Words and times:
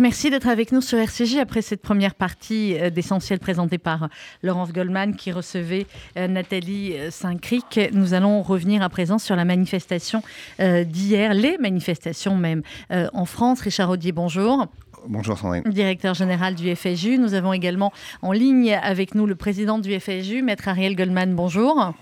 Merci 0.00 0.30
d'être 0.30 0.48
avec 0.48 0.70
nous 0.70 0.80
sur 0.80 0.98
RCJ 0.98 1.36
après 1.38 1.60
cette 1.60 1.82
première 1.82 2.14
partie 2.14 2.78
euh, 2.78 2.90
d'essentiel 2.90 3.38
présentée 3.40 3.78
par 3.78 4.08
Laurence 4.42 4.72
Goldman 4.72 5.16
qui 5.16 5.32
recevait 5.32 5.86
euh, 6.16 6.28
Nathalie 6.28 6.94
euh, 6.94 7.10
Saint-Cric. 7.10 7.80
Nous 7.92 8.14
allons 8.14 8.42
revenir 8.42 8.82
à 8.82 8.88
présent 8.88 9.18
sur 9.18 9.34
la 9.34 9.44
manifestation 9.44 10.22
d'hier, 10.58 11.34
les 11.34 11.58
manifestations 11.58 12.36
même 12.36 12.62
en 12.90 13.24
France. 13.24 13.60
Richard 13.60 13.90
Audier, 13.90 14.12
bonjour. 14.12 14.66
Bonjour 15.06 15.38
Sandrine. 15.38 15.62
Directeur 15.64 16.14
général 16.14 16.54
du 16.54 16.74
FSU. 16.74 17.18
Nous 17.18 17.34
avons 17.34 17.52
également 17.52 17.92
en 18.22 18.32
ligne 18.32 18.74
avec 18.74 19.14
nous 19.14 19.26
le 19.26 19.34
président 19.34 19.78
du 19.78 19.98
FSU, 19.98 20.42
Maître 20.42 20.68
Ariel 20.68 20.96
Goldman. 20.96 21.34
Bonjour. 21.34 21.94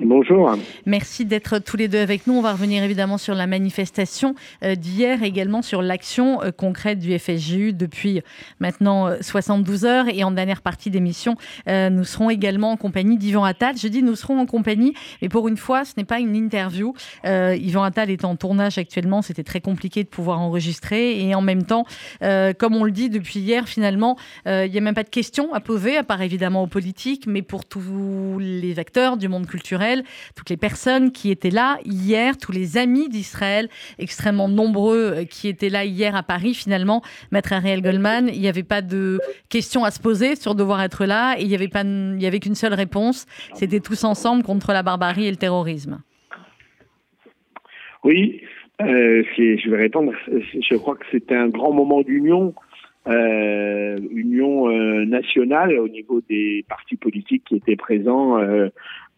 Bonjour. 0.00 0.56
Merci 0.86 1.24
d'être 1.24 1.58
tous 1.58 1.76
les 1.76 1.88
deux 1.88 1.98
avec 1.98 2.28
nous. 2.28 2.34
On 2.34 2.40
va 2.40 2.52
revenir 2.52 2.84
évidemment 2.84 3.18
sur 3.18 3.34
la 3.34 3.48
manifestation 3.48 4.36
euh, 4.62 4.76
d'hier, 4.76 5.24
également 5.24 5.60
sur 5.60 5.82
l'action 5.82 6.40
euh, 6.40 6.52
concrète 6.52 7.00
du 7.00 7.18
FSJU 7.18 7.72
depuis 7.72 8.22
maintenant 8.60 9.10
72 9.20 9.84
euh, 9.84 9.88
heures. 9.88 10.04
Et 10.08 10.22
en 10.22 10.30
dernière 10.30 10.62
partie 10.62 10.90
d'émission, 10.90 11.34
nous 11.66 12.04
serons 12.04 12.30
également 12.30 12.70
en 12.70 12.76
compagnie 12.76 13.18
d'Yvan 13.18 13.42
Attal. 13.42 13.76
Je 13.76 13.88
dis 13.88 14.04
nous 14.04 14.14
serons 14.14 14.38
en 14.38 14.46
compagnie, 14.46 14.94
mais 15.20 15.28
pour 15.28 15.48
une 15.48 15.56
fois, 15.56 15.84
ce 15.84 15.94
n'est 15.96 16.04
pas 16.04 16.20
une 16.20 16.36
interview. 16.36 16.94
Yvan 17.24 17.82
Attal 17.82 18.10
est 18.10 18.24
en 18.24 18.36
tournage 18.36 18.78
actuellement. 18.78 19.20
C'était 19.20 19.42
très 19.42 19.60
compliqué 19.60 20.04
de 20.04 20.08
pouvoir 20.08 20.38
enregistrer. 20.40 21.20
Et 21.20 21.34
en 21.34 21.42
même 21.42 21.64
temps, 21.64 21.84
comme 22.20 22.76
on 22.76 22.84
le 22.84 22.92
dit 22.92 23.10
depuis 23.10 23.40
hier, 23.40 23.68
finalement, 23.68 24.16
il 24.46 24.70
n'y 24.70 24.78
a 24.78 24.80
même 24.80 24.94
pas 24.94 25.02
de 25.02 25.08
questions 25.08 25.52
à 25.54 25.60
poser, 25.60 25.96
à 25.96 26.04
part 26.04 26.22
évidemment 26.22 26.62
aux 26.62 26.68
politiques, 26.68 27.26
mais 27.26 27.42
pour 27.42 27.64
tous 27.64 28.38
les 28.38 28.78
acteurs 28.78 29.16
du 29.16 29.28
monde 29.28 29.46
culturel 29.46 29.87
toutes 30.36 30.50
les 30.50 30.56
personnes 30.56 31.12
qui 31.12 31.30
étaient 31.30 31.50
là 31.50 31.78
hier, 31.84 32.36
tous 32.36 32.52
les 32.52 32.76
amis 32.76 33.08
d'Israël, 33.08 33.68
extrêmement 33.98 34.48
nombreux 34.48 35.12
euh, 35.14 35.24
qui 35.24 35.48
étaient 35.48 35.68
là 35.68 35.84
hier 35.84 36.14
à 36.16 36.22
Paris. 36.22 36.54
Finalement, 36.54 37.02
Maître 37.32 37.52
Ariel 37.52 37.82
Goldman, 37.82 38.28
il 38.32 38.40
n'y 38.40 38.48
avait 38.48 38.62
pas 38.62 38.82
de 38.82 39.18
questions 39.48 39.84
à 39.84 39.90
se 39.90 40.00
poser 40.00 40.36
sur 40.36 40.54
devoir 40.54 40.82
être 40.82 41.04
là 41.04 41.36
et 41.38 41.42
il 41.42 41.48
n'y 41.48 41.54
avait, 41.54 41.70
avait 41.74 42.40
qu'une 42.40 42.54
seule 42.54 42.74
réponse, 42.74 43.26
c'était 43.54 43.80
tous 43.80 44.04
ensemble 44.04 44.42
contre 44.42 44.72
la 44.72 44.82
barbarie 44.82 45.26
et 45.26 45.30
le 45.30 45.36
terrorisme. 45.36 46.00
Oui, 48.04 48.42
euh, 48.80 49.22
je 49.36 49.70
vais 49.70 49.76
répondre. 49.76 50.12
Je 50.28 50.76
crois 50.76 50.96
que 50.96 51.04
c'était 51.10 51.34
un 51.34 51.48
grand 51.48 51.72
moment 51.72 52.02
d'union. 52.02 52.54
Euh, 53.08 53.96
union 54.10 54.68
nationale 55.06 55.78
au 55.78 55.88
niveau 55.88 56.20
des 56.28 56.64
partis 56.68 56.96
politiques 56.96 57.44
qui 57.48 57.56
étaient 57.56 57.76
présents 57.76 58.38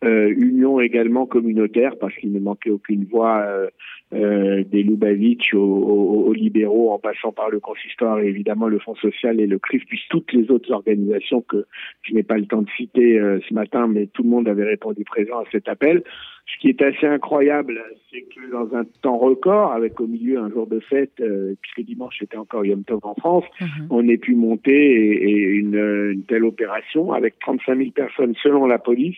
union 0.02 0.80
également 0.80 1.26
communautaire 1.26 1.92
parce 1.98 2.14
qu'il 2.16 2.32
ne 2.32 2.40
manquait 2.40 2.70
aucune 2.70 3.04
voix 3.04 3.40
euh, 3.40 3.68
euh, 4.14 4.64
des 4.64 4.82
Lubavitch 4.82 5.52
aux, 5.54 6.32
libéraux 6.32 6.92
en 6.92 6.98
passant 6.98 7.32
par 7.32 7.50
le 7.50 7.60
consistoire 7.60 8.20
et 8.20 8.28
évidemment 8.28 8.68
le 8.68 8.78
Fonds 8.78 8.94
social 8.94 9.40
et 9.40 9.46
le 9.46 9.58
CRIF 9.58 9.84
puis 9.86 10.00
toutes 10.08 10.32
les 10.32 10.50
autres 10.50 10.72
organisations 10.72 11.42
que 11.42 11.66
je 12.02 12.14
n'ai 12.14 12.22
pas 12.22 12.38
le 12.38 12.46
temps 12.46 12.62
de 12.62 12.70
citer 12.76 13.18
ce 13.48 13.54
matin 13.54 13.88
mais 13.88 14.06
tout 14.06 14.22
le 14.22 14.30
monde 14.30 14.48
avait 14.48 14.64
répondu 14.64 15.04
présent 15.04 15.40
à 15.40 15.44
cet 15.52 15.68
appel. 15.68 16.02
Ce 16.46 16.58
qui 16.60 16.68
est 16.68 16.82
assez 16.82 17.06
incroyable, 17.06 17.80
c'est 18.10 18.22
que 18.22 18.50
dans 18.50 18.74
un 18.74 18.84
temps 19.02 19.18
record, 19.18 19.72
avec 19.72 20.00
au 20.00 20.06
milieu 20.06 20.38
un 20.38 20.50
jour 20.50 20.66
de 20.66 20.80
fête, 20.80 21.22
puisque 21.60 21.86
dimanche 21.86 22.16
c'était 22.18 22.38
encore 22.38 22.64
Yom 22.64 22.82
Tov 22.84 23.00
en 23.02 23.14
France, 23.14 23.44
mhm. 23.60 23.86
on 23.90 24.08
ait 24.08 24.18
pu 24.18 24.34
monter 24.34 24.72
et, 24.72 25.30
une, 25.30 25.76
une, 26.12 26.24
telle 26.24 26.44
opération 26.44 27.12
avec 27.12 27.38
35 27.40 27.76
000 27.76 27.90
personnes 27.90 28.34
selon 28.42 28.66
la 28.66 28.78
police 28.78 29.16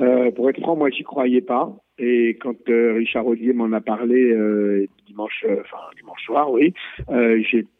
euh, 0.00 0.30
pour 0.30 0.48
être 0.48 0.60
franc, 0.60 0.76
moi, 0.76 0.90
j'y 0.90 1.02
croyais 1.02 1.40
pas. 1.40 1.72
Et 1.98 2.38
quand 2.40 2.56
euh, 2.68 2.94
Richard 2.94 3.26
Audier 3.26 3.52
m'en 3.52 3.72
a 3.72 3.80
parlé 3.80 4.32
euh, 4.32 4.86
dimanche, 5.06 5.44
soir, 6.24 6.50
oui, 6.50 6.72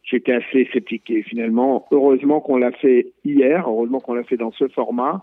j'étais 0.04 0.32
assez 0.32 0.68
sceptique. 0.72 1.10
Et 1.10 1.22
finalement, 1.22 1.86
heureusement 1.90 2.40
qu'on 2.40 2.56
l'a 2.56 2.72
fait 2.72 3.12
hier, 3.24 3.66
heureusement 3.66 4.00
qu'on 4.00 4.14
l'a 4.14 4.24
fait 4.24 4.36
dans 4.36 4.52
ce 4.52 4.68
format. 4.68 5.22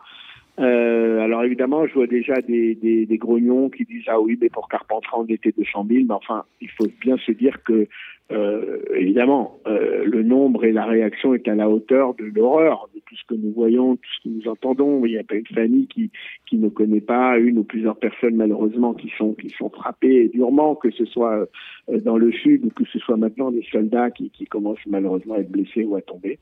alors 0.57 1.43
évidemment, 1.43 1.85
je 1.85 1.93
vois 1.93 2.07
déjà 2.07 2.35
des, 2.41 2.75
des, 2.75 3.17
grognons 3.17 3.69
qui 3.69 3.85
disent 3.85 4.07
ah 4.07 4.19
oui, 4.19 4.37
mais 4.41 4.49
pour 4.49 4.67
Carpentras 4.67 5.17
on 5.19 5.25
était 5.25 5.53
200 5.55 5.85
000. 5.89 6.05
Mais 6.07 6.13
enfin, 6.13 6.43
il 6.59 6.69
faut 6.69 6.87
bien 7.01 7.17
se 7.17 7.31
dire 7.31 7.61
que 7.63 7.87
évidemment, 8.95 9.59
le 9.65 10.23
nombre 10.23 10.65
et 10.65 10.71
la 10.71 10.85
réaction 10.85 11.33
est 11.33 11.47
à 11.47 11.55
la 11.55 11.69
hauteur 11.69 12.15
de 12.15 12.25
l'horreur, 12.25 12.89
tout 13.09 13.15
ce 13.15 13.23
que 13.27 13.33
nous 13.33 13.51
voyons, 13.51 13.95
tout 13.95 14.09
ce 14.17 14.23
que 14.23 14.29
nous 14.29 14.47
entendons. 14.47 15.03
Il 15.05 15.13
n'y 15.13 15.17
a 15.17 15.23
pas 15.23 15.35
une 15.35 15.47
famille 15.47 15.87
qui, 15.87 16.11
qui 16.47 16.57
ne 16.57 16.69
connaît 16.69 17.01
pas 17.01 17.39
une 17.39 17.57
ou 17.57 17.63
plusieurs 17.63 17.97
personnes 17.97 18.35
malheureusement 18.35 18.93
qui 18.93 19.11
sont, 19.17 19.33
qui 19.33 19.49
sont 19.49 19.69
frappées 19.69 20.29
durement, 20.29 20.75
que 20.75 20.91
ce 20.91 21.05
soit 21.05 21.49
euh, 21.89 21.99
dans 21.99 22.17
le 22.17 22.31
sud 22.31 22.65
ou 22.65 22.69
que 22.69 22.85
ce 22.85 22.99
soit 22.99 23.17
maintenant 23.17 23.51
des 23.51 23.65
soldats 23.71 24.11
qui, 24.11 24.29
qui 24.29 24.45
commencent 24.45 24.85
malheureusement 24.85 25.35
à 25.35 25.39
être 25.39 25.51
blessés 25.51 25.83
ou 25.85 25.95
à 25.95 26.01
tomber. 26.01 26.37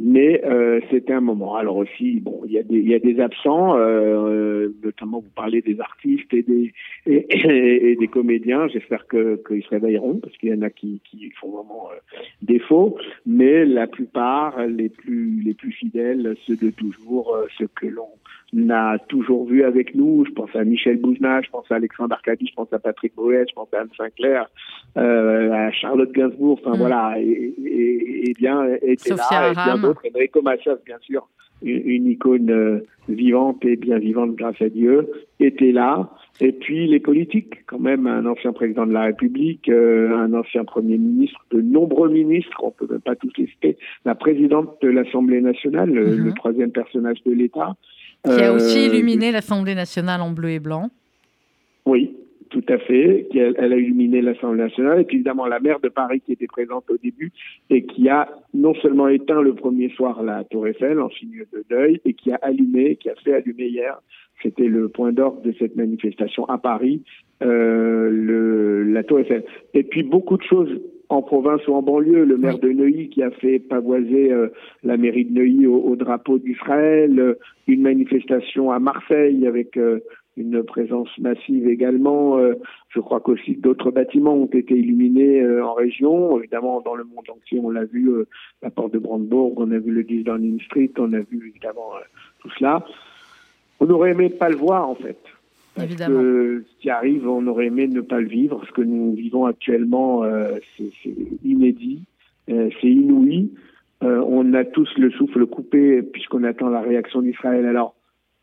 Mais 0.00 0.44
euh, 0.44 0.80
c'était 0.90 1.12
un 1.12 1.20
moment. 1.20 1.56
Alors 1.56 1.76
aussi, 1.76 2.20
bon, 2.20 2.42
il 2.46 2.52
y 2.52 2.58
a 2.58 2.62
des, 2.62 2.78
il 2.78 2.88
y 2.88 2.94
a 2.94 3.00
des 3.00 3.18
absents, 3.18 3.76
euh, 3.76 4.68
notamment 4.84 5.18
vous 5.18 5.30
parlez 5.34 5.60
des 5.60 5.80
artistes 5.80 6.32
et 6.32 6.42
des, 6.42 6.72
et, 7.06 7.96
des 7.96 8.06
comédiens. 8.06 8.68
J'espère 8.68 9.08
qu'ils 9.08 9.62
se 9.64 9.68
réveilleront 9.68 10.18
parce 10.18 10.36
qu'il 10.36 10.50
y 10.50 10.54
en 10.54 10.62
a 10.62 10.70
qui, 10.70 11.00
qui 11.10 11.30
font 11.40 11.50
vraiment 11.50 11.88
euh, 11.90 11.98
défaut, 12.42 12.96
mais 13.26 13.64
la 13.64 13.88
plupart, 13.88 14.64
les 14.68 14.88
plus 14.88 15.42
les 15.42 15.54
plus 15.54 15.72
fidèles, 15.72 16.07
ceux 16.46 16.56
de 16.56 16.70
toujours, 16.70 17.34
euh, 17.34 17.46
ceux 17.58 17.68
que 17.74 17.86
l'on 17.86 18.70
a 18.70 18.98
toujours 18.98 19.46
vu 19.46 19.64
avec 19.64 19.94
nous. 19.94 20.24
Je 20.26 20.32
pense 20.32 20.54
à 20.54 20.64
Michel 20.64 20.98
Boujna, 20.98 21.42
je 21.42 21.50
pense 21.50 21.70
à 21.70 21.76
Alexandre 21.76 22.14
Arcadi, 22.14 22.46
je 22.46 22.54
pense 22.54 22.72
à 22.72 22.78
Patrick 22.78 23.14
Bruet, 23.14 23.44
je 23.48 23.54
pense 23.54 23.68
à 23.74 23.80
Anne 23.80 23.90
Sinclair, 23.96 24.48
euh, 24.96 25.52
à 25.52 25.70
Charlotte 25.72 26.12
Gainsbourg, 26.12 26.60
enfin 26.62 26.76
mm. 26.76 26.78
voilà, 26.78 27.14
et, 27.18 27.54
et, 27.64 28.30
et, 28.30 28.32
bien 28.34 28.64
était 28.82 29.14
là, 29.14 29.50
et 29.50 29.54
bien 29.54 29.78
d'autres, 29.78 30.02
Enrico 30.14 30.42
Macias 30.42 30.78
bien 30.86 30.98
sûr, 31.00 31.28
une, 31.62 32.06
icône 32.06 32.50
euh, 32.50 32.80
vivante 33.08 33.64
et 33.64 33.76
bien 33.76 33.98
vivante 33.98 34.34
grâce 34.36 34.60
à 34.60 34.68
Dieu, 34.68 35.08
était 35.40 35.72
là. 35.72 36.10
Et 36.40 36.52
puis 36.52 36.86
les 36.86 37.00
politiques, 37.00 37.66
quand 37.66 37.78
même, 37.78 38.06
un 38.06 38.26
ancien 38.26 38.52
président 38.52 38.86
de 38.86 38.92
la 38.92 39.04
République, 39.04 39.68
euh, 39.68 40.16
un 40.16 40.32
ancien 40.34 40.64
Premier 40.64 40.98
ministre, 40.98 41.40
de 41.50 41.60
nombreux 41.60 42.10
ministres, 42.10 42.62
on 42.62 42.70
peut 42.70 42.86
même 42.88 43.00
pas 43.00 43.16
tous 43.16 43.30
les 43.36 43.46
citer, 43.46 43.76
la 44.04 44.14
présidente 44.14 44.76
de 44.82 44.88
l'Assemblée 44.88 45.40
nationale, 45.40 45.90
le 45.90 46.16
mhm. 46.16 46.34
troisième 46.34 46.70
personnage 46.70 47.22
de 47.24 47.32
l'État. 47.32 47.74
Qui 48.24 48.42
a 48.42 48.52
aussi 48.52 48.78
euh, 48.78 48.86
illuminé 48.86 49.32
l'Assemblée 49.32 49.74
nationale 49.74 50.20
en 50.20 50.30
bleu 50.30 50.50
et 50.50 50.58
blanc. 50.58 50.90
Oui, 51.86 52.14
tout 52.50 52.64
à 52.68 52.78
fait. 52.78 53.28
Elle, 53.34 53.54
elle 53.58 53.72
a 53.72 53.76
illuminé 53.76 54.20
l'Assemblée 54.20 54.62
nationale. 54.62 55.00
Et 55.00 55.04
puis 55.04 55.16
évidemment, 55.16 55.46
la 55.46 55.60
maire 55.60 55.80
de 55.80 55.88
Paris 55.88 56.20
qui 56.20 56.32
était 56.32 56.46
présente 56.46 56.90
au 56.90 56.96
début 56.96 57.32
et 57.70 57.84
qui 57.84 58.08
a 58.08 58.28
non 58.54 58.74
seulement 58.74 59.08
éteint 59.08 59.42
le 59.42 59.54
premier 59.54 59.88
soir 59.90 60.22
la 60.22 60.44
Tour 60.44 60.66
Eiffel 60.66 61.00
en 61.00 61.10
signe 61.10 61.44
de 61.52 61.64
deuil 61.68 62.00
et 62.04 62.14
qui 62.14 62.32
a 62.32 62.38
allumé, 62.42 62.96
qui 62.96 63.10
a 63.10 63.14
fait 63.16 63.34
allumer 63.34 63.66
hier, 63.66 64.00
c'était 64.42 64.68
le 64.68 64.88
point 64.88 65.12
d'ordre 65.12 65.42
de 65.42 65.52
cette 65.58 65.76
manifestation 65.76 66.44
à 66.46 66.58
Paris, 66.58 67.02
euh, 67.42 68.10
le, 68.10 68.84
la 68.84 69.02
Tour 69.04 69.20
Eiffel. 69.20 69.44
Et 69.74 69.82
puis 69.82 70.02
beaucoup 70.02 70.36
de 70.36 70.44
choses 70.44 70.80
en 71.08 71.22
province 71.22 71.66
ou 71.66 71.74
en 71.74 71.82
banlieue. 71.82 72.24
Le 72.24 72.36
maire 72.36 72.58
de 72.58 72.70
Neuilly 72.70 73.08
qui 73.08 73.22
a 73.22 73.30
fait 73.30 73.58
pavoiser 73.58 74.32
euh, 74.32 74.48
la 74.82 74.96
mairie 74.96 75.24
de 75.24 75.32
Neuilly 75.32 75.66
au, 75.66 75.76
au 75.76 75.96
drapeau 75.96 76.38
d'Israël, 76.38 77.18
euh, 77.18 77.34
une 77.66 77.82
manifestation 77.82 78.70
à 78.70 78.78
Marseille 78.78 79.46
avec 79.46 79.76
euh, 79.76 80.00
une 80.38 80.62
présence 80.62 81.08
massive 81.18 81.68
également. 81.68 82.38
Euh, 82.38 82.54
je 82.88 83.00
crois 83.00 83.20
qu'aussi 83.20 83.56
d'autres 83.56 83.90
bâtiments 83.90 84.34
ont 84.34 84.46
été 84.46 84.74
illuminés 84.74 85.40
euh, 85.40 85.64
en 85.64 85.74
région. 85.74 86.38
Évidemment, 86.38 86.80
dans 86.80 86.94
le 86.94 87.04
monde 87.04 87.28
entier, 87.28 87.60
on 87.62 87.70
l'a 87.70 87.84
vu, 87.84 88.08
euh, 88.08 88.26
la 88.62 88.70
porte 88.70 88.92
de 88.92 88.98
Brandebourg, 88.98 89.54
on 89.56 89.70
a 89.70 89.78
vu 89.78 89.90
le 89.90 90.04
10 90.04 90.24
Downing 90.24 90.60
Street, 90.62 90.90
on 90.98 91.12
a 91.12 91.20
vu 91.20 91.48
évidemment 91.48 91.90
tout 92.40 92.50
cela. 92.58 92.84
On 93.80 93.90
aurait 93.90 94.12
aimé 94.12 94.30
pas 94.30 94.48
le 94.48 94.56
voir, 94.56 94.88
en 94.88 94.94
fait. 94.94 95.18
Parce 95.74 95.94
que 95.94 96.64
ce 96.66 96.82
qui 96.82 96.90
arrive, 96.90 97.28
on 97.28 97.46
aurait 97.46 97.66
aimé 97.66 97.86
ne 97.86 98.00
pas 98.00 98.20
le 98.20 98.26
vivre. 98.26 98.64
Ce 98.66 98.72
que 98.72 98.82
nous 98.82 99.14
vivons 99.14 99.46
actuellement, 99.46 100.24
c'est 100.76 101.14
inédit, 101.44 102.02
c'est 102.48 102.72
inouï. 102.82 103.52
on 104.00 104.54
a 104.54 104.64
tous 104.64 104.88
le 104.98 105.12
souffle 105.12 105.46
coupé 105.46 106.02
puisqu'on 106.02 106.42
attend 106.42 106.68
la 106.68 106.80
réaction 106.80 107.22
d'Israël. 107.22 107.64
Alors, 107.64 107.94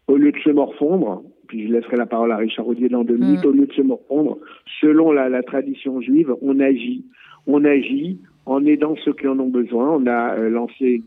au 0.07 0.15
lieu 0.15 0.31
de 0.31 0.39
se 0.39 0.49
morfondre, 0.49 1.23
puis 1.47 1.67
je 1.67 1.73
laisserai 1.73 1.97
la 1.97 2.05
parole 2.05 2.31
à 2.31 2.37
Richard 2.37 2.67
Audier 2.67 2.89
dans 2.89 3.03
deux 3.03 3.17
minutes, 3.17 3.43
mm. 3.43 3.47
au 3.47 3.51
lieu 3.51 3.65
de 3.67 3.73
se 3.73 3.81
morfondre, 3.81 4.37
selon 4.81 5.11
la, 5.11 5.29
la, 5.29 5.43
tradition 5.43 6.01
juive, 6.01 6.33
on 6.41 6.59
agit. 6.59 7.05
On 7.47 7.63
agit 7.63 8.19
en 8.45 8.65
aidant 8.65 8.95
ceux 9.03 9.13
qui 9.13 9.27
en 9.27 9.39
ont 9.39 9.49
besoin. 9.49 9.89
On 9.91 10.07
a 10.07 10.35
euh, 10.35 10.49
lancé 10.49 11.03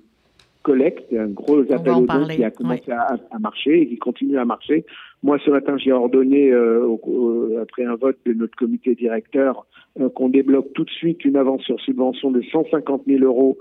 collecte, 0.63 1.13
un 1.13 1.29
gros 1.29 1.61
appel 1.73 1.93
aux 1.93 2.07
dons 2.07 2.27
qui 2.27 2.45
a 2.45 2.51
commencé 2.51 2.91
à, 2.91 3.17
à, 3.31 3.39
marcher 3.39 3.81
et 3.81 3.89
qui 3.89 3.97
continue 3.97 4.39
à 4.39 4.45
marcher. 4.45 4.85
Moi, 5.23 5.39
ce 5.45 5.51
matin, 5.51 5.79
j'ai 5.79 5.93
ordonné, 5.93 6.53
euh, 6.53 7.63
après 7.63 7.85
un 7.85 7.95
vote 7.95 8.19
de 8.27 8.35
notre 8.35 8.57
comité 8.57 8.95
directeur, 8.95 9.67
euh, 10.01 10.09
qu'on 10.11 10.29
débloque 10.29 10.73
tout 10.75 10.85
de 10.85 10.91
suite 10.91 11.25
une 11.25 11.37
avance 11.37 11.63
sur 11.63 11.81
subvention 11.81 12.31
de 12.31 12.43
150 12.43 13.03
000 13.07 13.25
euros 13.25 13.59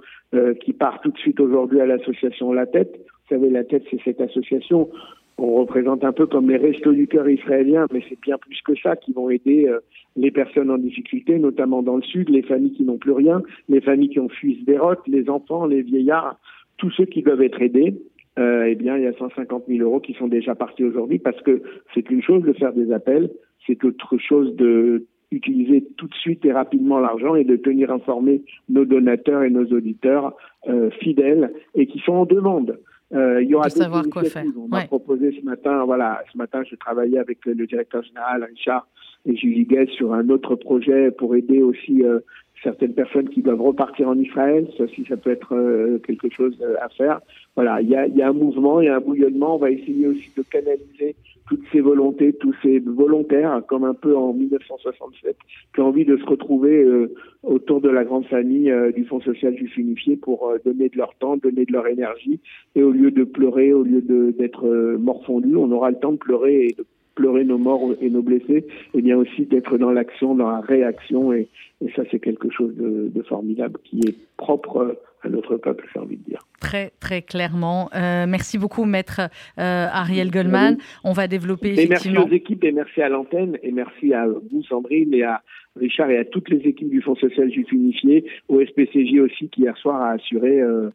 qui 0.60 0.74
part 0.74 1.00
tout 1.00 1.10
de 1.10 1.18
suite 1.18 1.40
aujourd'hui 1.40 1.80
à 1.80 1.86
l'association 1.86 2.52
La 2.52 2.66
Tête. 2.66 2.94
Vous 2.98 3.36
savez, 3.36 3.50
La 3.50 3.64
Tête, 3.64 3.84
c'est 3.90 4.02
cette 4.04 4.20
association 4.20 4.90
on 5.38 5.56
représente 5.56 6.04
un 6.04 6.14
peu 6.14 6.26
comme 6.26 6.50
les 6.50 6.58
restos 6.58 6.94
du 6.94 7.08
cœur 7.08 7.30
israéliens, 7.30 7.86
mais 7.92 8.02
c'est 8.10 8.20
bien 8.20 8.38
plus 8.38 8.60
que 8.62 8.76
ça 8.76 8.96
qui 8.96 9.14
vont 9.14 9.30
aider 9.30 9.68
euh, 9.68 9.80
les 10.16 10.32
personnes 10.32 10.72
en 10.72 10.78
difficulté, 10.78 11.38
notamment 11.38 11.84
dans 11.84 11.96
le 11.96 12.02
sud, 12.02 12.30
les 12.30 12.42
familles 12.42 12.74
qui 12.74 12.84
n'ont 12.84 12.98
plus 12.98 13.12
rien, 13.12 13.44
les 13.70 13.82
familles 13.82 14.10
qui 14.10 14.20
ont 14.20 14.30
fui 14.30 14.62
Sderot, 14.62 14.96
les 15.06 15.30
enfants, 15.30 15.68
les 15.68 15.84
vieillards, 15.84 16.40
tous 16.78 16.90
ceux 16.92 17.06
qui 17.06 17.22
doivent 17.22 17.44
être 17.44 17.62
aidés. 17.62 17.96
Euh, 18.40 18.66
eh 18.68 18.76
bien, 18.76 18.98
il 18.98 19.04
y 19.04 19.08
a 19.08 19.14
150 19.14 19.64
000 19.68 19.84
euros 19.84 20.00
qui 20.00 20.14
sont 20.14 20.28
déjà 20.28 20.54
partis 20.54 20.84
aujourd'hui 20.84 21.18
parce 21.18 21.42
que 21.42 21.62
c'est 21.94 22.10
une 22.10 22.22
chose 22.22 22.44
de 22.44 22.54
faire 22.54 22.74
des 22.74 22.92
appels, 22.92 23.32
c'est 23.66 23.84
autre 23.84 24.18
chose 24.18 24.56
de 24.56 25.06
utiliser 25.32 25.86
tout 25.98 26.08
de 26.08 26.14
suite 26.14 26.46
et 26.46 26.54
rapidement 26.54 27.00
l'argent 27.00 27.36
et 27.36 27.44
de 27.44 27.58
tenir 27.58 27.92
informés 27.92 28.44
nos 28.70 28.86
donateurs 28.86 29.44
et 29.44 29.50
nos 29.50 29.66
auditeurs 29.66 30.36
euh, 30.70 30.90
fidèles 31.02 31.52
et 31.76 31.88
qui 31.88 32.00
sont 32.00 32.14
en 32.14 32.26
demande. 32.26 32.80
Euh, 33.14 33.42
il 33.42 33.50
y 33.50 33.56
aura 33.56 33.70
savoir 33.70 34.04
quoi 34.12 34.24
faire. 34.26 34.46
On 34.58 34.68
m'a 34.68 34.86
proposé 34.86 35.38
ce 35.40 35.46
matin, 35.46 35.86
voilà, 35.86 36.24
ce 36.32 36.38
matin, 36.38 36.64
je 36.70 36.76
travaillais 36.76 37.20
avec 37.20 37.46
le 37.46 37.66
directeur 37.66 38.04
général 38.04 38.44
Richard 38.44 38.88
et 39.26 39.36
Julie 39.36 39.66
Guest 39.66 39.92
sur 39.94 40.14
un 40.14 40.28
autre 40.30 40.56
projet 40.56 41.12
pour 41.12 41.36
aider 41.36 41.62
aussi 41.62 42.04
euh, 42.04 42.20
certaines 42.64 42.94
personnes 42.94 43.30
qui 43.30 43.42
doivent 43.42 43.62
repartir 43.62 44.10
en 44.10 44.18
Israël. 44.18 44.68
Ça 44.78 44.86
aussi, 44.86 45.06
ça 45.08 45.18
peut 45.18 45.32
être 45.32 45.54
euh, 45.54 46.00
quelque 46.00 46.30
chose 46.30 46.58
euh, 46.62 46.76
à 46.82 46.90
faire. 46.90 47.22
Voilà, 47.56 47.82
il 47.82 47.90
y 47.90 47.96
a, 47.96 48.28
un 48.28 48.34
mouvement, 48.34 48.82
il 48.82 48.86
y 48.86 48.90
a 48.90 48.96
un 48.96 49.00
bouillonnement. 49.00 49.56
On 49.56 49.60
va 49.60 49.72
essayer 49.72 50.08
aussi 50.08 50.32
de 50.36 50.44
canaliser 50.44 51.16
toutes 51.48 51.64
ces 51.72 51.80
volontés, 51.80 52.34
tous 52.34 52.54
ces 52.62 52.80
volontaires, 52.80 53.62
comme 53.68 53.84
un 53.84 53.94
peu 53.94 54.16
en 54.16 54.34
1967, 54.34 55.38
qui 55.74 55.80
ont 55.80 55.88
envie 55.88 56.06
de 56.06 56.18
se 56.18 56.26
retrouver 56.26 56.84
euh, 56.84 57.16
autour 57.44 57.80
de 57.80 57.90
la 57.90 58.04
grande 58.04 58.26
famille 58.26 58.74
du 58.94 59.06
Fonds 59.06 59.22
social 59.22 59.56
juif 59.56 59.78
unifié 59.78 60.18
pour 60.18 60.52
donner 60.66 60.90
de 60.90 60.98
leur 60.98 61.16
temps, 61.16 61.38
donner 61.38 61.66
de 61.66 61.72
leur 61.72 61.88
énergie. 61.88 62.40
Et 62.76 62.84
au 62.84 62.92
lieu 62.92 63.12
de 63.12 63.24
pleurer, 63.24 63.74
au 63.74 63.84
lieu 63.84 64.02
d'être 64.02 64.68
morfondu, 64.98 65.56
on 65.56 65.72
aura 65.72 65.92
le 65.92 65.98
temps 65.98 66.12
de 66.12 66.18
pleurer 66.18 66.66
et 66.66 66.76
de 66.78 66.86
pleurer 67.18 67.44
nos 67.44 67.58
morts 67.58 67.94
et 68.00 68.10
nos 68.10 68.22
blessés, 68.22 68.66
et 68.94 69.02
bien 69.02 69.18
aussi 69.18 69.46
d'être 69.46 69.78
dans 69.78 69.92
l'action, 69.92 70.36
dans 70.36 70.50
la 70.50 70.62
réaction. 70.62 71.34
Et, 71.34 71.48
et 71.84 71.92
ça, 71.96 72.04
c'est 72.12 72.20
quelque 72.20 72.50
chose 72.52 72.76
de, 72.76 73.12
de, 73.14 73.22
formidable 73.24 73.80
qui 73.84 74.00
est 74.08 74.16
propre 74.38 75.00
à 75.24 75.30
notre 75.30 75.58
peuple, 75.58 75.86
j'ai 75.92 76.00
envie 76.00 76.18
de 76.18 76.24
dire. 76.24 76.46
Très, 76.62 76.92
très 77.00 77.24
clairement. 77.24 77.90
Euh, 77.96 78.26
merci 78.28 78.60
beaucoup, 78.60 78.86
maître 78.86 79.22
euh, 79.58 79.88
Ariel 79.92 80.30
Goldman. 80.30 80.78
On 81.04 81.12
va 81.12 81.28
développer 81.28 81.74
et 81.80 81.88
Merci 81.88 82.16
aux 82.16 82.30
équipes 82.30 82.64
et 82.64 82.72
merci 82.72 83.02
à 83.02 83.10
l'antenne 83.10 83.58
et 83.64 83.72
merci 83.72 84.14
à 84.14 84.28
vous, 84.28 84.64
Sandrine, 84.70 85.14
et 85.16 85.24
à 85.24 85.42
Richard 85.76 86.12
et 86.12 86.20
à 86.20 86.26
toutes 86.26 86.50
les 86.50 86.60
équipes 86.68 86.90
du 86.90 87.02
Fonds 87.02 87.16
social 87.16 87.52
juif 87.52 87.72
unifié, 87.72 88.26
au 88.48 88.64
SPCJ 88.64 89.20
aussi, 89.22 89.50
qui 89.50 89.62
hier 89.62 89.76
soir 89.78 90.02
a 90.02 90.12
assuré 90.12 90.62
euh, 90.62 90.92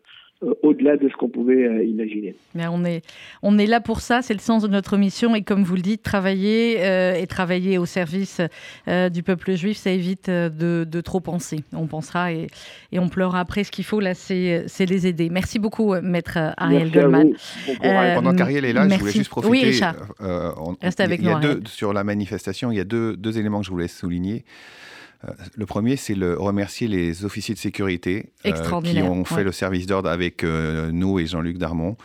au-delà 0.62 0.96
de 0.96 1.08
ce 1.08 1.14
qu'on 1.14 1.28
pouvait 1.28 1.64
euh, 1.64 1.84
imaginer. 1.84 2.34
Mais 2.54 2.66
on, 2.68 2.84
est, 2.84 3.02
on 3.42 3.58
est 3.58 3.66
là 3.66 3.80
pour 3.80 4.00
ça, 4.00 4.22
c'est 4.22 4.34
le 4.34 4.40
sens 4.40 4.62
de 4.62 4.68
notre 4.68 4.96
mission. 4.96 5.34
Et 5.34 5.42
comme 5.42 5.62
vous 5.62 5.76
le 5.76 5.82
dites, 5.82 6.02
travailler 6.02 6.76
euh, 6.80 7.14
et 7.14 7.26
travailler 7.26 7.78
au 7.78 7.86
service 7.86 8.40
du 8.86 9.22
peuple 9.22 9.54
juif, 9.54 9.76
ça 9.76 9.90
évite 9.90 10.28
de, 10.28 10.86
de 10.88 11.00
trop 11.00 11.20
penser. 11.20 11.60
On 11.72 11.86
pensera 11.86 12.32
et, 12.32 12.46
et, 12.92 12.98
on 12.98 13.08
pleurera 13.08 13.40
après. 13.40 13.64
Ce 13.64 13.70
qu'il 13.70 13.84
faut, 13.84 14.00
là, 14.00 14.14
c'est 14.14 14.66
les 14.80 15.06
aider. 15.06 15.30
Merci 15.30 15.58
beaucoup, 15.58 15.94
maître 16.00 16.38
Ariel 16.56 16.90
Goldman. 16.90 17.32
Pendant 17.80 18.34
qu'Ariel 18.34 18.64
est 18.64 18.72
là, 18.72 18.88
je 18.88 18.98
voulais 18.98 19.12
juste 19.12 19.30
profiter. 19.30 19.50
Oui, 19.50 19.64
Richard. 19.64 19.96
Reste 20.80 21.00
avec 21.00 21.22
nous. 21.22 21.38
Deux, 21.40 21.60
sur 21.66 21.92
la 21.92 22.04
manifestation, 22.04 22.70
il 22.70 22.76
y 22.76 22.80
a 22.80 22.84
deux, 22.84 23.16
deux 23.16 23.38
éléments 23.38 23.60
que 23.60 23.66
je 23.66 23.70
voulais 23.70 23.88
souligner. 23.88 24.44
Euh, 25.24 25.32
le 25.54 25.66
premier, 25.66 25.96
c'est 25.96 26.14
le 26.14 26.34
remercier 26.34 26.88
les 26.88 27.24
officiers 27.24 27.54
de 27.54 27.58
sécurité 27.58 28.32
euh, 28.46 28.80
qui 28.82 29.02
ont 29.02 29.24
fait 29.24 29.44
le 29.44 29.52
service 29.52 29.86
d'ordre 29.86 30.08
avec 30.08 30.44
euh, 30.44 30.90
nous 30.92 31.18
et 31.18 31.26
Jean-Luc 31.26 31.58
Darmon. 31.58 31.96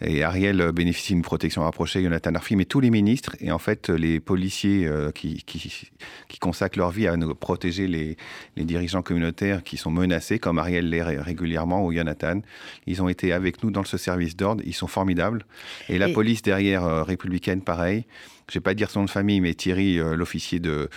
Et 0.00 0.22
Ariel 0.22 0.72
bénéficie 0.72 1.12
d'une 1.12 1.22
protection 1.22 1.62
rapprochée, 1.62 2.02
Jonathan 2.02 2.34
Arfi, 2.34 2.56
mais 2.56 2.64
tous 2.64 2.80
les 2.80 2.90
ministres 2.90 3.36
et 3.40 3.52
en 3.52 3.58
fait 3.58 3.88
les 3.88 4.20
policiers 4.20 4.88
qui, 5.14 5.42
qui, 5.44 6.38
consacrent 6.40 6.78
leur 6.78 6.90
vie 6.90 7.06
à 7.06 7.16
nous 7.16 7.34
protéger 7.34 7.86
les, 7.86 8.16
les, 8.56 8.64
dirigeants 8.64 9.02
communautaires 9.02 9.62
qui 9.62 9.76
sont 9.76 9.90
menacés, 9.90 10.38
comme 10.38 10.58
Ariel 10.58 10.90
l'est 10.90 11.02
régulièrement 11.02 11.84
ou 11.84 11.92
Jonathan. 11.92 12.40
Ils 12.86 13.02
ont 13.02 13.08
été 13.08 13.32
avec 13.32 13.62
nous 13.62 13.70
dans 13.70 13.84
ce 13.84 13.96
service 13.96 14.36
d'ordre. 14.36 14.62
Ils 14.66 14.74
sont 14.74 14.88
formidables. 14.88 15.46
Et 15.88 15.96
la 15.96 16.08
police 16.08 16.42
derrière, 16.42 17.06
républicaine, 17.06 17.62
pareil 17.62 18.04
je 18.50 18.58
ne 18.58 18.60
vais 18.60 18.62
pas 18.62 18.74
dire 18.74 18.90
son 18.90 19.00
nom 19.00 19.04
de 19.06 19.10
famille, 19.10 19.40
mais 19.40 19.54
Thierry, 19.54 19.98
euh, 19.98 20.16
l'officier 20.16 20.60
de, 20.60 20.88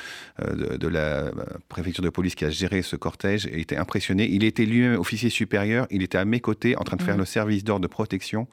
euh, 0.42 0.78
de, 0.78 0.88
la 0.88 1.00
euh, 1.00 1.32
préfecture 1.70 2.04
de 2.04 2.10
police 2.10 2.36
qui 2.36 2.46
a 2.46 2.50
géré 2.50 2.82
ce 2.82 2.96
cortège, 2.96 3.48
était 3.48 3.78
impressionné. 3.78 4.28
Il 4.30 4.44
était 4.44 4.66
lui-même 4.66 5.00
officier 5.00 5.30
supérieur, 5.30 5.88
il 5.90 6.04
était 6.04 6.18
à 6.18 6.26
mes 6.26 6.40
côtés 6.40 6.78
en 6.78 6.84
train 6.84 6.98
de 6.98 7.02
faire 7.02 7.16
mmh. 7.16 7.20
le 7.20 7.26
service 7.26 7.64
d'ordre 7.64 7.84
de 7.84 7.88
protection. 7.88 8.48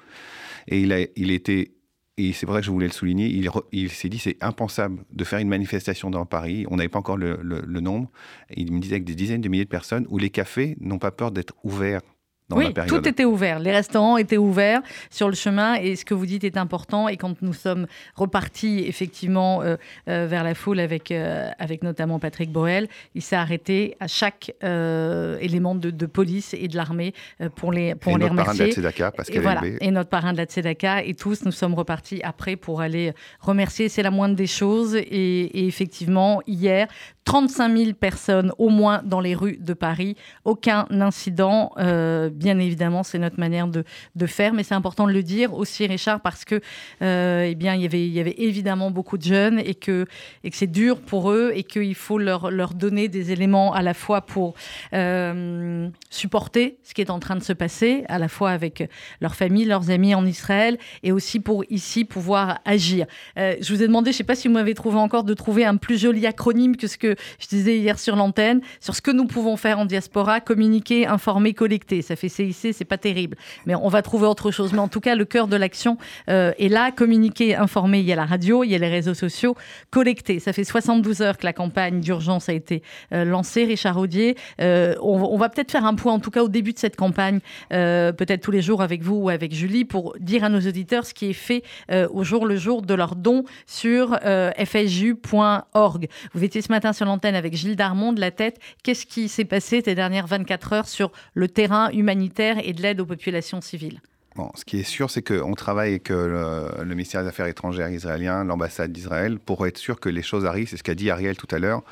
Et 0.69 0.81
il, 0.81 0.93
a, 0.93 1.00
il 1.17 1.31
était 1.31 1.73
et 2.17 2.32
c'est 2.32 2.46
vrai 2.46 2.61
que 2.61 2.67
je 2.67 2.70
voulais 2.70 2.87
le 2.87 2.93
souligner, 2.93 3.26
il, 3.26 3.50
il 3.73 3.91
s'est 3.91 4.08
dit 4.08 4.20
c'est 4.20 4.37
impensable 4.41 5.05
de 5.11 5.25
faire 5.25 5.40
une 5.40 5.49
manifestation 5.49 6.11
dans 6.11 6.25
Paris, 6.26 6.64
on 6.70 6.76
n'avait 6.76 6.88
pas 6.88 7.00
encore 7.00 7.17
le, 7.17 7.40
le, 7.43 7.81
nombre, 7.81 8.08
il 8.56 8.73
me 8.73 8.79
disait 8.79 9.00
que 9.00 9.05
des 9.05 9.17
dizaines 9.17 9.40
de 9.40 9.49
milliers 9.49 9.64
de 9.64 9.69
personnes 9.69 10.06
où 10.08 10.19
les 10.19 10.31
cafés 10.31 10.76
n'ont 10.81 11.00
pas 11.00 11.11
peur 11.11 11.32
d'être 11.32 11.55
ouverts 11.64 12.02
oui, 12.50 12.75
tout 12.87 13.08
était 13.08 13.25
ouvert. 13.25 13.58
Les 13.58 13.73
restaurants 13.73 14.19
étaient 14.19 14.37
ouverts 14.37 14.82
sur 15.11 15.29
le 15.29 15.35
chemin 15.35 15.75
et 15.76 15.96
ce 15.96 16.05
que 16.05 16.12
vous 16.12 16.26
dites 16.26 16.44
est 16.44 16.58
important. 16.58 17.08
Et 17.08 17.17
quand 17.17 17.41
nous 17.41 17.55
sommes 17.55 17.87
repartis 18.14 18.85
effectivement 18.87 19.62
euh, 19.62 19.76
euh, 20.08 20.26
vers 20.26 20.44
la 20.44 20.55
foule 20.55 20.79
avec, 20.79 21.11
euh, 21.11 21.49
avec 21.58 21.82
notamment 21.82 22.19
Patrick 22.19 22.52
Boel, 22.52 22.88
il 23.14 23.23
s'est 23.23 23.37
arrêté 23.37 23.96
à 23.99 24.08
chaque 24.08 24.52
élément 24.62 25.75
de, 25.75 26.06
police 26.06 26.55
et 26.55 26.69
de 26.69 26.76
l'armée 26.76 27.14
pour 27.55 27.73
les, 27.73 27.94
pour 27.94 28.12
et 28.12 28.14
les 28.17 28.20
notre 28.20 28.32
remercier. 28.32 28.75
Parrain 28.75 28.90
de 28.90 29.02
la 29.02 29.37
et, 29.37 29.38
voilà, 29.38 29.62
et 29.81 29.90
notre 29.90 30.11
parrain 30.11 30.32
de 30.32 30.38
la 30.38 30.44
Tzedaka. 30.44 31.02
Et 31.02 31.14
tous, 31.14 31.44
nous 31.44 31.52
sommes 31.52 31.75
repartis 31.75 32.20
après 32.23 32.56
pour 32.56 32.82
aller 32.82 33.12
remercier. 33.40 33.88
C'est 33.88 34.02
la 34.02 34.11
moindre 34.11 34.37
des 34.37 34.47
choses. 34.47 34.94
Et, 34.94 35.05
et 35.05 35.67
effectivement, 35.67 36.43
hier, 36.47 36.88
35 37.25 37.76
000 37.76 37.93
personnes 37.94 38.53
au 38.59 38.69
moins 38.69 39.03
dans 39.05 39.21
les 39.21 39.35
rues 39.35 39.56
de 39.61 39.73
Paris. 39.73 40.17
Aucun 40.44 40.87
incident. 40.91 41.73
Euh, 41.79 42.29
bien 42.29 42.59
évidemment, 42.59 43.03
c'est 43.03 43.19
notre 43.19 43.41
manière 43.41 43.67
de, 43.67 43.85
faire, 44.26 44.55
mais 44.55 44.62
c'est 44.62 44.75
important 44.75 45.06
de 45.06 45.12
le 45.12 45.23
dire 45.23 45.55
aussi, 45.55 45.87
Richard, 45.87 46.21
parce 46.21 46.44
que 46.44 46.61
euh, 47.03 47.47
eh 47.49 47.55
bien, 47.55 47.75
il 47.75 47.82
y 47.82 48.21
avait, 48.21 48.35
évidemment 48.38 48.91
beaucoup 48.91 49.19
de 49.19 49.23
jeunes 49.23 49.59
et 49.59 49.75
que, 49.75 50.06
c'est 50.53 50.71
dur 50.71 51.00
pour 51.00 51.31
eux 51.31 51.53
et 51.55 51.65
qu'il 51.65 51.94
faut 51.94 52.19
leur, 52.19 52.50
leur 52.50 52.75
donner 52.75 53.09
des 53.09 53.32
éléments 53.32 53.73
à 53.75 53.82
la 53.82 53.93
fois 53.93 54.23
pour 54.23 54.55
euh, 54.93 55.88
supporter 56.11 56.79
ce 56.85 56.94
qui 56.94 57.00
est 57.00 57.11
en 57.11 57.19
train 57.19 57.37
de 57.37 57.43
se 57.43 57.53
passer, 57.53 58.05
à 58.09 58.19
la 58.19 58.29
fois 58.29 58.50
avec 58.50 58.88
leur 59.21 59.35
famille, 59.35 59.65
leurs 59.65 59.91
amis 59.91 60.15
en 60.15 60.25
Israël, 60.25 60.79
et 61.03 61.12
aussi 61.12 61.41
pour 61.41 61.65
ici 61.71 62.05
pouvoir 62.05 62.61
agir. 62.65 63.06
je 63.37 63.73
vous 63.73 63.82
ai 63.82 63.87
demandé, 63.87 64.12
je 64.12 64.17
ne 64.17 64.19
sais 64.19 64.25
pas 64.25 64.37
si 64.37 64.49
vous 64.49 64.55
m'avez 64.55 64.75
trouvé 64.75 64.99
encore, 64.99 65.25
de 65.25 65.35
trouver 65.35 65.65
un 65.65 65.76
plus 65.76 65.99
joli 65.99 66.26
acronyme 66.26 66.76
que 66.76 66.87
ce 66.87 66.97
que 66.97 67.13
je 67.38 67.46
disais 67.49 67.78
hier 67.78 67.99
sur 67.99 68.16
l'antenne, 68.16 68.61
sur 68.81 68.94
ce 68.94 69.02
que 69.02 69.11
nous 69.11 69.26
pouvons 69.26 69.56
faire 69.56 69.78
en 69.78 69.84
diaspora, 69.84 70.40
communiquer, 70.40 71.06
informer, 71.06 71.55
collecter. 71.55 72.02
Ça 72.02 72.16
fait 72.16 72.28
CIC, 72.28 72.75
c'est 72.75 72.84
pas 72.84 72.99
terrible. 72.99 73.37
Mais 73.66 73.75
on 73.75 73.88
va 73.88 74.02
trouver 74.02 74.26
autre 74.26 74.50
chose. 74.50 74.73
Mais 74.73 74.78
en 74.78 74.88
tout 74.88 75.00
cas, 75.00 75.14
le 75.14 75.25
cœur 75.25 75.49
de 75.49 75.56
l'action 75.56 75.97
euh, 76.28 76.52
est 76.59 76.68
là. 76.68 76.90
Communiquer, 76.90 77.56
informer, 77.56 78.00
il 78.00 78.06
y 78.06 78.12
a 78.12 78.16
la 78.16 78.25
radio, 78.25 78.64
il 78.64 78.71
y 78.71 78.75
a 78.75 78.78
les 78.78 78.88
réseaux 78.88 79.14
sociaux. 79.14 79.56
Collecter. 79.90 80.40
Ça 80.40 80.52
fait 80.52 80.64
72 80.64 81.23
heures 81.23 81.38
que 81.38 81.44
la 81.44 81.52
campagne 81.52 82.00
d'urgence 82.00 82.49
a 82.49 82.52
été 82.52 82.83
euh, 83.12 83.25
lancée, 83.25 83.64
Richard 83.64 83.99
Audier. 83.99 84.37
Euh, 84.61 84.94
on, 85.00 85.37
va 85.37 85.49
peut-être 85.49 85.73
faire 85.73 85.85
un 85.85 85.94
point, 85.94 86.12
en 86.12 86.21
tout 86.21 86.30
cas 86.30 86.42
au 86.42 86.49
début 86.49 86.73
de 86.73 86.78
cette 86.78 86.97
campagne, 86.97 87.40
peut-être 87.71 88.40
tous 88.40 88.50
les 88.50 88.62
jours 88.62 88.83
avec 88.83 89.02
vous 89.02 89.16
ou 89.16 89.28
avec 89.28 89.52
Julie, 89.54 89.85
pour 89.85 90.14
dire 90.21 90.44
à 90.44 90.49
nos 90.49 90.61
auditeurs 90.61 91.06
ce 91.06 91.12
qui 91.12 91.30
est 91.30 91.33
fait 91.33 91.62
au 91.90 92.25
jour 92.25 92.47
le 92.47 92.56
jour 92.56 92.83
de 92.83 92.94
leurs 92.94 93.16
dons 93.16 93.44
sur 93.66 94.18
fsju.org. 94.56 96.09
Vous 96.33 96.44
étiez 96.44 96.62
ce 96.62 96.71
matin 96.71 96.92
sur 96.92 97.03
l'antenne 97.04 97.34
avec 97.34 97.54
Gilles 97.54 97.76
Darmon 97.76 98.12
de 98.12 98.20
la 98.20 98.30
tête. 98.30 98.58
Qu'est-ce 98.82 99.06
qui 99.06 99.28
s'est 99.28 99.44
passé 99.44 99.82
ces 99.84 99.94
dernières 99.94 100.26
24 100.26 100.73
heures 100.73 100.88
sur 100.88 101.12
le 101.34 101.49
terrain 101.49 101.90
humanitaire 101.90 102.56
et 102.62 102.73
de 102.73 102.82
l'aide 102.82 103.00
aux 103.00 103.06
populations 103.06 103.61
civiles? 103.61 104.00
Bon, 104.37 104.50
ce 104.56 104.64
qui 104.64 104.80
est 104.80 104.84
sûr, 104.84 105.11
c'est 105.11 105.23
qu'on 105.23 105.54
travaille 105.54 105.90
avec 105.90 106.11
euh, 106.11 106.82
le, 106.82 106.94
ministère 106.96 107.23
des 107.23 107.28
Affaires 107.28 107.46
étrangères 107.46 107.88
israélien, 107.90 108.42
l'ambassade 108.42 108.90
d'Israël, 108.90 109.38
pour 109.38 109.64
être 109.64 109.78
sûr 109.78 110.00
que 110.00 110.08
les 110.08 110.23
choses 110.23 110.44
arrivent. 110.44 110.68
C'est 110.68 110.76
ce 110.76 110.82
qu'a 110.82 110.96
dit 110.96 111.08
Ariel 111.08 111.37
tout 111.37 111.46
à 111.52 111.61
l'heure. 111.61 111.84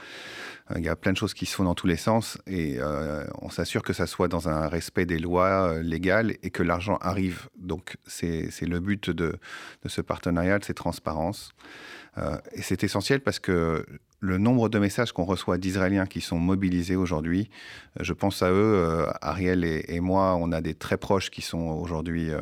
Euh, 0.72 0.74
il 0.78 0.84
y 0.84 0.88
a 0.88 0.96
plein 0.96 1.12
de 1.12 1.16
choses 1.16 1.34
qui 1.34 1.46
se 1.46 1.54
font 1.54 1.62
dans 1.62 1.76
tous 1.76 1.86
les 1.86 1.96
sens 1.96 2.38
et 2.48 2.78
euh, 2.80 3.24
on 3.40 3.48
s'assure 3.48 3.82
que 3.82 3.92
ça 3.92 4.08
soit 4.08 4.26
dans 4.26 4.48
un 4.48 4.66
respect 4.66 5.06
des 5.06 5.20
lois 5.20 5.78
légales 5.82 6.34
et 6.42 6.50
que 6.50 6.64
l'argent 6.64 6.96
arrive. 7.00 7.48
Donc 7.56 7.96
c'est 8.08 8.50
le 8.62 8.80
but 8.80 9.10
de, 9.10 9.38
de 9.84 9.88
ce 9.88 10.00
partenariat, 10.00 10.58
de 10.58 10.64
cette 10.64 10.78
transparence. 10.78 11.52
et 12.16 12.62
c'est 12.62 12.82
essentiel 12.82 13.20
parce 13.20 13.38
que 13.38 13.86
le 14.22 14.38
nombre 14.38 14.68
de 14.68 14.78
messages 14.78 15.10
qu'on 15.10 15.24
reçoit 15.24 15.58
d'Israéliens 15.58 16.06
qui 16.06 16.20
sont 16.20 16.38
mobilisés 16.38 16.94
aujourd'hui, 16.94 17.50
euh, 17.98 18.04
je 18.04 18.12
pense 18.12 18.40
à 18.42 18.50
eux, 18.50 18.54
euh, 18.54 19.06
Ariel 19.20 19.64
et, 19.64 19.98
moi, 19.98 20.36
on 20.36 20.52
a 20.52 20.60
des 20.60 20.74
très 20.74 20.96
proches 20.96 21.28
qui 21.28 21.42
sont 21.42 21.58
aujourd'hui 21.58 22.30
euh, 22.30 22.40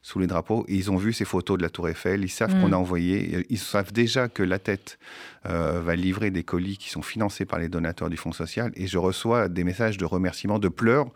sous 0.00 0.18
les 0.18 0.26
drapeaux. 0.26 0.64
ils 0.66 0.90
ont 0.90 0.96
vu 0.96 1.12
ces 1.12 1.26
photos 1.26 1.58
de 1.58 1.62
la 1.62 1.68
Tour 1.68 1.90
Eiffel, 1.90 2.24
ils 2.24 2.30
savent 2.30 2.58
qu'on 2.58 2.70
mm. 2.70 2.74
a 2.74 2.78
envoyé, 2.78 3.46
ils 3.50 3.58
savent 3.58 3.92
déjà 3.92 4.28
que 4.28 4.42
la 4.42 4.58
tête 4.58 4.98
va 5.44 5.96
livrer 5.96 6.30
des 6.30 6.44
colis 6.44 6.76
qui 6.76 6.90
sont 6.90 7.00
financés 7.00 7.46
par 7.46 7.58
les 7.58 7.70
donateurs 7.70 8.10
du 8.10 8.18
Fonds 8.18 8.32
social. 8.32 8.72
Et 8.74 8.86
je 8.86 8.98
reçois 8.98 9.48
des 9.48 9.64
messages 9.64 9.96
de 9.96 10.04
remerciements, 10.04 10.58
de 10.58 10.68
pleurs 10.68 11.06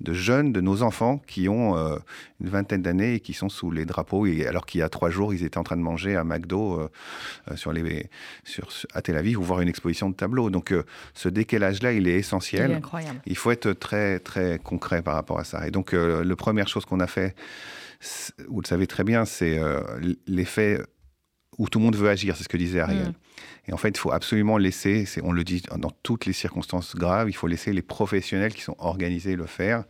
de 0.00 0.12
jeunes, 0.12 0.52
de 0.52 0.60
nos 0.60 0.82
enfants 0.82 1.22
qui 1.26 1.48
ont 1.48 1.74
une 1.76 2.48
vingtaine 2.48 2.82
d'années 2.82 3.14
et 3.14 3.20
qui 3.20 3.32
sont 3.32 3.48
sous 3.48 3.70
les 3.70 3.86
drapeaux, 3.86 4.26
et, 4.26 4.46
alors 4.46 4.66
qu'il 4.66 4.80
y 4.80 4.82
a 4.82 4.90
trois 4.90 5.08
jours, 5.08 5.32
ils 5.32 5.42
étaient 5.42 5.56
en 5.56 5.62
train 5.62 5.78
de 5.78 5.82
manger 5.82 6.16
à 6.16 6.24
McDo 6.24 6.90
sur 7.54 7.72
les, 7.72 8.10
sur, 8.44 8.68
à 8.92 9.00
Tel 9.00 9.16
Aviv 9.16 9.40
voir 9.42 9.60
une 9.60 9.68
exposition 9.68 10.10
de 10.10 10.14
tableaux. 10.14 10.50
Donc 10.50 10.72
euh, 10.72 10.84
ce 11.14 11.28
décalage-là, 11.28 11.92
il 11.92 12.08
est 12.08 12.16
essentiel. 12.16 12.70
Il, 12.70 12.74
est 12.74 12.76
incroyable. 12.76 13.20
il 13.26 13.36
faut 13.36 13.50
être 13.50 13.72
très 13.72 14.18
très 14.18 14.58
concret 14.58 15.02
par 15.02 15.14
rapport 15.14 15.38
à 15.38 15.44
ça. 15.44 15.66
Et 15.66 15.70
donc 15.70 15.94
euh, 15.94 16.24
la 16.24 16.36
première 16.36 16.68
chose 16.68 16.84
qu'on 16.84 17.00
a 17.00 17.06
fait, 17.06 17.34
vous 18.48 18.60
le 18.60 18.66
savez 18.66 18.86
très 18.86 19.04
bien, 19.04 19.24
c'est 19.24 19.58
euh, 19.58 19.80
l'effet 20.26 20.80
où 21.58 21.68
tout 21.68 21.78
le 21.78 21.84
monde 21.84 21.96
veut 21.96 22.08
agir, 22.08 22.36
c'est 22.36 22.44
ce 22.44 22.48
que 22.48 22.56
disait 22.56 22.80
Ariel. 22.80 23.08
Mm. 23.08 23.14
Et 23.68 23.72
en 23.72 23.76
fait, 23.76 23.90
il 23.90 23.98
faut 23.98 24.12
absolument 24.12 24.58
laisser, 24.58 25.06
on 25.22 25.32
le 25.32 25.44
dit 25.44 25.62
dans 25.76 25.92
toutes 26.02 26.26
les 26.26 26.32
circonstances 26.32 26.96
graves, 26.96 27.28
il 27.30 27.34
faut 27.34 27.46
laisser 27.46 27.72
les 27.72 27.82
professionnels 27.82 28.54
qui 28.54 28.62
sont 28.62 28.76
organisés 28.78 29.36
le 29.36 29.46
faire. 29.46 29.84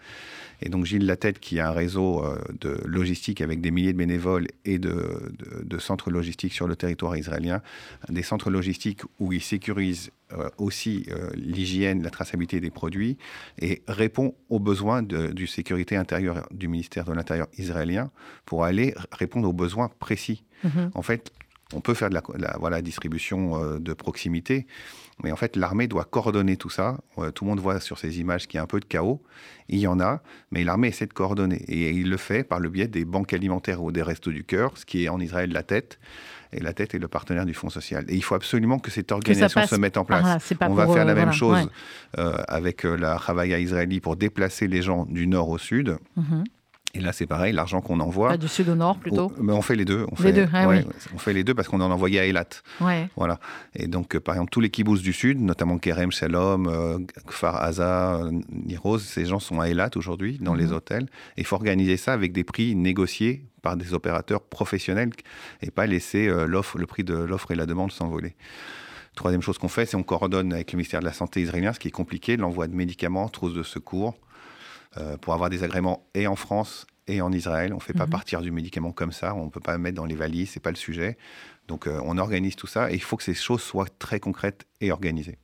Et 0.63 0.69
donc 0.69 0.85
Gilles 0.87 1.07
Latête, 1.07 1.41
qui 1.41 1.59
a 1.59 1.69
un 1.69 1.73
réseau 1.73 2.25
euh, 2.25 2.39
de 2.61 2.81
logistique 2.85 3.41
avec 3.41 3.61
des 3.61 3.71
milliers 3.71 3.93
de 3.93 3.99
bénévoles 3.99 4.47
et 4.65 4.79
de, 4.79 5.33
centres 5.79 6.11
logistiques 6.11 6.53
sur 6.53 6.69
le 6.69 6.77
territoire 6.77 7.17
israélien, 7.17 7.61
des 8.09 8.23
centres 8.23 8.51
logistiques 8.51 9.01
où 9.19 9.33
il 9.33 9.43
sécurise 9.43 10.13
euh, 10.33 10.49
aussi 10.59 11.07
euh, 11.11 11.31
l'hygiène, 11.35 12.05
la 12.05 12.11
traçabilité 12.11 12.61
des 12.61 12.71
produits 12.71 13.19
et 13.59 13.83
répond 13.89 14.35
aux 14.49 14.61
besoins 14.61 15.03
de, 15.03 15.33
du 15.33 15.49
sécurité 15.49 15.97
intérieure 15.97 16.47
du 16.53 16.69
ministère 16.69 17.05
de 17.05 17.13
l'Intérieur 17.13 17.49
israélien 17.59 18.13
pour 18.47 18.65
aller 18.65 18.95
répondre 19.11 19.49
aux 19.49 19.53
besoins 19.53 19.91
précis. 19.99 20.45
Mm-hmm. 20.65 20.91
En 20.95 21.03
fait, 21.03 21.33
on 21.73 21.81
peut 21.81 21.95
faire 21.95 22.11
de 22.11 22.15
la, 22.15 22.57
voilà, 22.59 22.83
distribution 22.83 23.79
de 23.79 23.93
proximité, 23.93 24.67
mais 25.23 25.31
en 25.31 25.37
fait, 25.37 25.57
l'armée 25.57 25.87
doit 25.87 26.05
coordonner 26.05 26.57
tout 26.57 26.71
ça. 26.71 26.99
Euh, 27.19 27.31
tout 27.31 27.45
le 27.45 27.51
monde 27.51 27.61
voit 27.61 27.81
sur 27.81 27.99
ces 27.99 28.21
images 28.21 28.47
qu'il 28.47 28.59
y 28.59 28.61
a 28.61 28.63
un 28.63 28.67
peu 28.67 28.81
de 28.81 28.85
chaos. 28.85 29.23
Il 29.69 29.79
y 29.79 29.87
en 29.87 30.01
a, 30.01 30.21
mais 30.51 30.65
l'armée 30.65 30.89
essaie 30.89 31.07
de 31.07 31.13
coordonner. 31.13 31.63
Et 31.69 31.91
il 31.91 32.11
le 32.11 32.17
fait 32.17 32.45
par 32.45 32.61
le 32.61 32.69
biais 32.69 32.89
des 32.89 33.05
banques 33.05 33.33
alimentaires 33.33 33.83
ou 33.83 33.93
des 33.93 34.03
restos 34.03 34.33
du 34.33 34.45
cœur, 34.45 34.77
ce 34.77 34.85
qui 34.85 35.05
est 35.05 35.09
en 35.09 35.21
Israël 35.21 35.53
la 35.53 35.63
tête. 35.63 35.99
Et 36.53 36.61
la 36.61 36.75
tête 36.75 36.95
est 36.95 36.99
le 36.99 37.09
partenaire 37.09 37.47
du 37.47 37.55
Fonds 37.55 37.71
social. 37.71 38.05
Et 38.09 38.15
il 38.15 38.23
faut 38.23 38.35
absolument 38.35 38.79
que 38.79 38.91
cette 38.91 39.11
organisation 39.13 39.67
se 39.67 39.77
mette 39.77 39.97
en 39.97 40.05
place. 40.05 40.55
On 40.61 40.75
va 40.75 40.87
faire 40.93 41.05
la 41.05 41.15
même 41.15 41.33
chose 41.33 41.71
euh, 42.19 42.37
avec 42.49 42.85
euh, 42.85 42.97
la 42.97 43.15
Havaya 43.15 43.59
israélie 43.59 44.01
pour 44.01 44.17
déplacer 44.17 44.67
les 44.67 44.83
gens 44.83 45.07
du 45.07 45.27
nord 45.27 45.49
au 45.49 45.59
sud. 45.59 45.97
Mhm. 46.17 46.45
Et 46.95 47.01
là, 47.01 47.13
c'est 47.13 47.27
pareil, 47.27 47.55
l'argent 47.55 47.81
qu'on 47.81 48.01
envoie. 48.01 48.37
du 48.37 48.49
sud 48.49 48.69
au 48.69 48.75
nord 48.75 48.99
plutôt 48.99 49.33
mais 49.41 49.55
On 49.55 49.63
fait 49.63 49.77
les 49.77 49.87
deux. 49.87 50.05
On 50.13 50.17
fait, 50.17 50.33
les 50.33 50.45
deux, 50.45 50.49
ah 50.53 50.69
oui. 50.69 50.81
On 51.15 51.19
fait 51.19 51.33
les 51.33 51.43
deux 51.43 51.55
parce 51.55 51.67
qu'on 51.69 51.81
en 51.81 51.91
envoyait 51.91 52.21
à 52.21 52.27
Eilat. 52.27 52.45
Ouais. 52.83 53.09
Voilà. 53.17 53.41
Et 53.75 53.87
donc, 53.87 54.15
euh, 54.15 54.21
par 54.21 54.35
exemple, 54.35 54.51
tous 54.51 54.61
les 54.61 54.69
kibbutz 54.69 55.01
du 55.01 55.15
sud, 55.15 55.41
notamment 55.41 55.79
Kerem, 55.79 56.13
Shalom, 56.13 56.67
euh, 56.67 56.99
Kfar 57.27 57.63
Aza, 57.63 58.17
euh, 58.17 58.31
Niroz, 58.51 58.99
ces 58.99 59.25
gens 59.25 59.39
sont 59.39 59.61
à 59.61 59.71
Eilat 59.71 59.89
aujourd'hui, 59.97 60.37
dans 60.39 60.55
les 60.55 60.67
mhm. 60.67 60.75
hôtels. 60.75 61.07
Et 61.39 61.41
il 61.41 61.47
faut 61.47 61.57
organiser 61.57 61.97
ça 61.97 62.13
avec 62.13 62.33
des 62.33 62.45
prix 62.45 62.75
négociés 62.75 63.47
par 63.63 63.79
des 63.79 63.95
opérateurs 63.95 64.43
professionnels 64.43 65.11
et 65.63 65.71
pas 65.71 65.87
laisser 65.87 66.29
l'offre, 66.47 66.79
le 66.79 66.87
prix 66.87 67.05
de 67.05 67.15
l'offre 67.15 67.53
et 67.53 67.55
la 67.55 67.65
demande 67.65 67.93
s'envoler. 67.93 68.35
Troisième 69.15 69.41
chose 69.41 69.57
qu'on 69.57 69.69
fait, 69.69 69.87
c'est 69.87 69.97
qu'on 69.97 70.03
coordonne 70.03 70.53
avec 70.53 70.73
le 70.73 70.77
ministère 70.77 71.01
de 71.01 71.05
la 71.05 71.13
Santé 71.13 71.41
israélien, 71.41 71.73
ce 71.73 71.79
qui 71.79 71.89
est 71.89 71.93
compliqué, 71.93 72.37
l'envoi 72.37 72.67
de 72.67 72.75
médicaments, 72.75 73.29
trousses 73.29 73.55
de 73.55 73.63
secours. 73.63 74.15
Pour 75.21 75.33
avoir 75.33 75.49
des 75.49 75.65
agréments 75.65 76.07
et 76.15 76.27
en 76.27 76.37
France 76.37 76.87
et 77.07 77.21
en 77.21 77.33
Israël. 77.33 77.73
On 77.73 77.77
ne 77.77 77.81
fait 77.81 77.93
pas 77.93 78.07
mhm. 78.07 78.11
partir 78.11 78.41
du 78.43 78.51
médicament 78.51 78.93
comme 78.93 79.13
ça, 79.13 79.35
on 79.35 79.47
ne 79.47 79.51
peut 79.51 79.61
pas 79.61 79.79
mettre 79.79 79.97
dans 79.97 80.05
les 80.05 80.15
valises, 80.15 80.51
ce 80.51 80.59
n'est 80.59 80.63
pas 80.63 80.71
le 80.71 80.77
sujet. 80.77 81.17
Donc 81.69 81.87
euh, 81.87 82.01
on 82.05 82.19
organise 82.19 82.57
tout 82.57 82.67
ça 82.67 82.91
et 82.91 82.95
il 82.95 83.03
faut 83.03 83.17
que 83.17 83.23
ces 83.23 83.35
choses 83.35 83.63
soient 83.63 83.87
très 83.99 84.21
concrètes 84.21 84.67
et 84.81 84.93
organisées. 84.93 85.39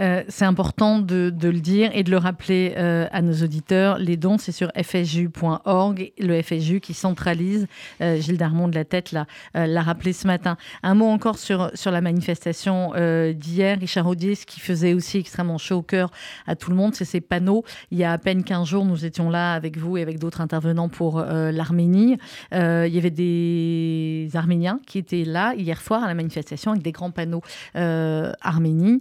Euh, 0.00 0.22
c'est 0.28 0.44
important 0.44 0.98
de, 0.98 1.32
le 1.42 1.60
dire 1.60 1.90
et 1.94 2.02
de 2.02 2.10
le 2.10 2.18
rappeler 2.18 2.74
euh, 2.76 3.06
à 3.12 3.22
nos 3.22 3.34
auditeurs. 3.34 3.98
Les 3.98 4.16
dons, 4.16 4.38
c'est 4.38 4.52
sur 4.52 4.70
fsju.org, 4.76 6.12
le 6.18 6.42
FSJU 6.42 6.80
qui 6.80 6.94
centralise. 6.94 7.66
Euh, 8.00 8.20
Gilles 8.20 8.38
Darmon 8.38 8.68
de 8.68 8.74
la 8.74 8.84
tête 8.84 9.12
l'a 9.12 9.82
rappelé 9.82 10.12
ce 10.12 10.26
matin. 10.26 10.56
Un 10.82 10.94
mot 10.94 11.06
encore 11.06 11.38
sur, 11.38 11.70
sur 11.74 11.90
la 11.90 12.00
manifestation 12.00 12.92
d'hier. 13.34 13.78
Richard 13.78 14.06
Audier, 14.06 14.34
ce 14.34 14.46
qui 14.46 14.60
faisait 14.60 14.94
aussi 14.94 15.18
extrêmement 15.18 15.58
chaud 15.58 15.76
au 15.76 15.82
cœur 15.82 16.10
à 16.46 16.56
tout 16.56 16.70
le 16.70 16.76
monde, 16.76 16.94
c'est 16.94 17.04
ces 17.04 17.20
panneaux. 17.20 17.64
Il 17.90 17.98
y 17.98 18.04
a 18.04 18.12
à 18.12 18.18
peine 18.18 18.44
15 18.44 18.66
jours, 18.66 18.84
nous 18.84 19.04
étions 19.04 19.30
là 19.30 19.54
avec 19.54 19.76
vous 19.76 19.96
et 19.96 20.02
avec 20.02 20.18
d'autres 20.18 20.40
intervenants 20.40 20.88
pour 20.88 21.20
l'Arménie. 21.20 22.18
il 22.52 22.58
y 22.58 22.98
avait 22.98 23.10
des 23.10 24.28
Arméniens 24.34 24.80
qui 24.86 24.98
étaient 24.98 25.24
là 25.24 25.54
hier 25.54 25.80
soir 25.80 26.02
à 26.02 26.06
la 26.06 26.14
manifestation 26.14 26.72
avec 26.72 26.82
des 26.82 26.92
grands 26.92 27.10
panneaux 27.10 27.42
Arménie. 27.74 29.00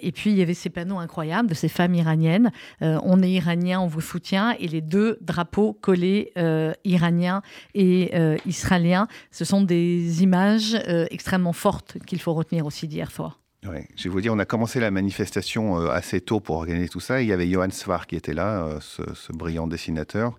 Et 0.00 0.12
puis 0.12 0.30
il 0.30 0.36
y 0.36 0.42
avait 0.42 0.54
ces 0.54 0.70
panneaux 0.70 0.98
incroyables 0.98 1.48
de 1.48 1.54
ces 1.54 1.68
femmes 1.68 1.94
iraniennes. 1.94 2.50
Euh, 2.82 2.98
on 3.02 3.22
est 3.22 3.30
iranien, 3.30 3.80
on 3.80 3.86
vous 3.86 4.00
soutient. 4.00 4.54
Et 4.58 4.68
les 4.68 4.80
deux 4.80 5.18
drapeaux 5.20 5.72
collés, 5.72 6.32
euh, 6.36 6.72
iraniens 6.84 7.42
et 7.74 8.10
euh, 8.14 8.36
israéliens, 8.46 9.08
ce 9.30 9.44
sont 9.44 9.62
des 9.62 10.22
images 10.22 10.76
extrêmement 11.10 11.52
fortes 11.52 11.98
qu'il 12.06 12.20
faut 12.20 12.34
retenir 12.34 12.66
aussi 12.66 12.88
d'hier 12.88 13.10
soir. 13.10 13.40
Oui, 13.66 13.80
je 13.96 14.04
vais 14.04 14.08
vous 14.10 14.20
dire, 14.20 14.32
on 14.32 14.38
a 14.38 14.46
commencé 14.46 14.80
la 14.80 14.90
manifestation 14.90 15.76
assez 15.90 16.20
tôt 16.20 16.40
pour 16.40 16.56
organiser 16.56 16.88
tout 16.88 17.00
ça. 17.00 17.20
il 17.20 17.28
y 17.28 17.32
avait 17.32 17.48
Johan 17.48 17.70
Svar 17.70 18.06
qui 18.06 18.16
était 18.16 18.32
là, 18.32 18.78
ce, 18.80 19.32
brillant 19.32 19.66
dessinateur, 19.66 20.38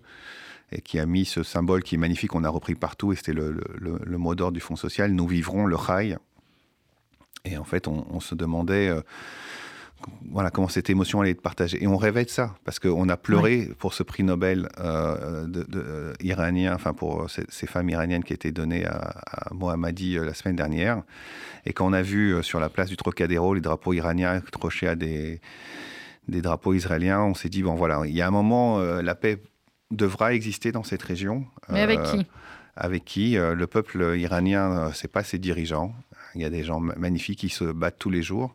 et 0.72 0.80
qui 0.80 0.98
a 0.98 1.06
mis 1.06 1.24
ce 1.24 1.44
symbole 1.44 1.84
qui 1.84 1.94
est 1.94 1.98
magnifique, 1.98 2.34
on 2.34 2.42
a 2.42 2.48
repris 2.48 2.74
partout, 2.74 3.12
et 3.12 3.16
c'était 3.16 3.32
le, 3.32 4.18
mot 4.18 4.34
d'ordre 4.34 4.54
du 4.54 4.60
Fonds 4.60 4.76
social, 4.76 5.12
nous 5.12 5.28
vivrons 5.28 5.66
le 5.66 5.76
rail. 5.76 6.16
Et 7.44 7.58
en 7.58 7.64
fait, 7.64 7.88
on, 7.88 8.20
se 8.20 8.34
demandait 8.34 8.90
voilà 10.30 10.50
comment 10.50 10.68
cette 10.68 10.90
émotion 10.90 11.20
allait 11.20 11.30
être 11.30 11.42
partagée. 11.42 11.82
Et 11.82 11.86
on 11.86 11.96
rêvait 11.96 12.24
de 12.24 12.30
ça, 12.30 12.54
parce 12.64 12.78
qu'on 12.78 13.08
a 13.08 13.16
pleuré 13.16 13.70
pour 13.78 13.94
ce 13.94 14.02
prix 14.02 14.22
Nobel 14.22 14.68
euh, 14.78 15.46
de, 15.46 15.66
euh, 15.74 16.12
iranien, 16.20 16.74
enfin 16.74 16.92
pour 16.92 17.28
ces, 17.30 17.66
femmes 17.66 17.90
iraniennes 17.90 18.24
qui 18.24 18.32
étaient 18.32 18.52
données 18.52 18.86
à, 18.86 19.14
à 19.26 19.54
Mohammadi 19.54 20.16
euh, 20.18 20.24
la 20.24 20.34
semaine 20.34 20.56
dernière. 20.56 21.02
Et 21.66 21.72
quand 21.72 21.86
on 21.86 21.92
a 21.92 22.02
vu 22.02 22.42
sur 22.42 22.60
la 22.60 22.68
place 22.68 22.88
du 22.88 22.96
Trocadéro 22.96 23.54
les 23.54 23.60
drapeaux 23.60 23.92
iraniens 23.92 24.30
accrochés 24.32 24.88
à 24.88 24.96
des, 24.96 25.40
des 26.28 26.42
drapeaux 26.42 26.74
israéliens, 26.74 27.20
on 27.22 27.34
s'est 27.34 27.48
dit, 27.48 27.62
bon 27.62 27.74
voilà, 27.74 28.02
il 28.04 28.14
y 28.14 28.20
a 28.20 28.26
un 28.26 28.32
moment, 28.32 28.80
la 28.80 29.14
paix 29.14 29.40
devra 29.90 30.34
exister 30.34 30.72
dans 30.72 30.82
cette 30.82 31.02
région. 31.02 31.46
Mais 31.68 31.82
avec 31.82 32.02
qui? 32.02 32.26
Avec 32.74 33.04
qui 33.04 33.34
Le 33.34 33.66
peuple 33.66 34.16
iranien, 34.16 34.90
c'est 34.92 35.12
pas 35.12 35.22
ses 35.22 35.38
dirigeants. 35.38 35.94
Il 36.34 36.42
y 36.42 36.44
a 36.44 36.50
des 36.50 36.64
gens 36.64 36.80
magnifiques 36.80 37.40
qui 37.40 37.48
se 37.48 37.64
battent 37.64 37.98
tous 37.98 38.10
les 38.10 38.22
jours. 38.22 38.54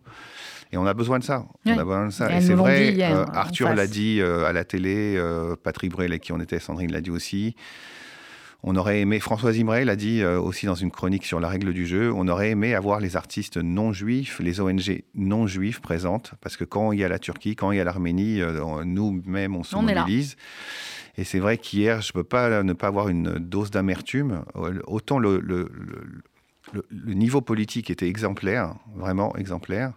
Et 0.71 0.77
on 0.77 0.85
a 0.85 0.93
besoin 0.93 1.19
de 1.19 1.23
ça. 1.23 1.45
On 1.65 1.71
a 1.71 1.83
besoin 1.83 2.07
de 2.07 2.11
ça. 2.11 2.35
Et, 2.35 2.41
c'est 2.41 2.53
vrai, 2.53 2.95
euh, 2.99 3.25
Arthur 3.33 3.73
l'a 3.73 3.87
dit 3.87 4.19
euh, 4.19 4.45
à 4.45 4.53
la 4.53 4.65
télé, 4.65 5.15
euh, 5.17 5.55
Patrick 5.55 5.91
Brel, 5.91 6.19
qui 6.19 6.33
on 6.33 6.39
était, 6.39 6.59
Sandrine 6.59 6.91
l'a 6.91 7.01
dit 7.01 7.09
aussi. 7.09 7.55
On 8.63 8.75
aurait 8.75 8.99
aimé, 8.99 9.19
Françoise 9.19 9.55
Imray 9.57 9.85
l'a 9.85 9.95
dit 9.95 10.25
aussi 10.25 10.65
dans 10.65 10.75
une 10.75 10.89
chronique 10.89 11.25
sur 11.25 11.39
la 11.39 11.47
règle 11.47 11.73
du 11.73 11.85
jeu, 11.85 12.11
on 12.11 12.27
aurait 12.27 12.49
aimé 12.49 12.73
avoir 12.73 12.99
les 12.99 13.15
artistes 13.15 13.57
non 13.57 13.93
juifs, 13.93 14.39
les 14.39 14.59
ONG 14.59 15.03
non 15.13 15.45
juifs 15.45 15.79
présentes, 15.79 16.33
parce 16.41 16.57
que 16.57 16.63
quand 16.63 16.91
il 16.91 16.99
y 16.99 17.03
a 17.03 17.07
la 17.07 17.19
Turquie, 17.19 17.55
quand 17.55 17.71
il 17.71 17.77
y 17.77 17.79
a 17.79 17.83
l'Arménie, 17.83 18.41
nous-mêmes, 18.83 19.55
on 19.55 19.63
se 19.63 19.75
mobilise. 19.75 20.37
Et 21.17 21.23
c'est 21.23 21.39
vrai 21.39 21.59
qu'hier, 21.59 22.01
je 22.01 22.09
ne 22.09 22.13
peux 22.13 22.23
pas 22.23 22.63
ne 22.63 22.73
pas 22.73 22.87
avoir 22.87 23.09
une 23.09 23.35
dose 23.35 23.69
d'amertume. 23.69 24.43
Autant 24.87 25.19
le, 25.19 25.39
le, 25.39 25.69
le, 25.71 26.01
niveau 26.91 27.41
politique 27.41 27.89
était 27.89 28.07
exemplaire, 28.07 28.75
vraiment 28.95 29.35
exemplaire 29.35 29.93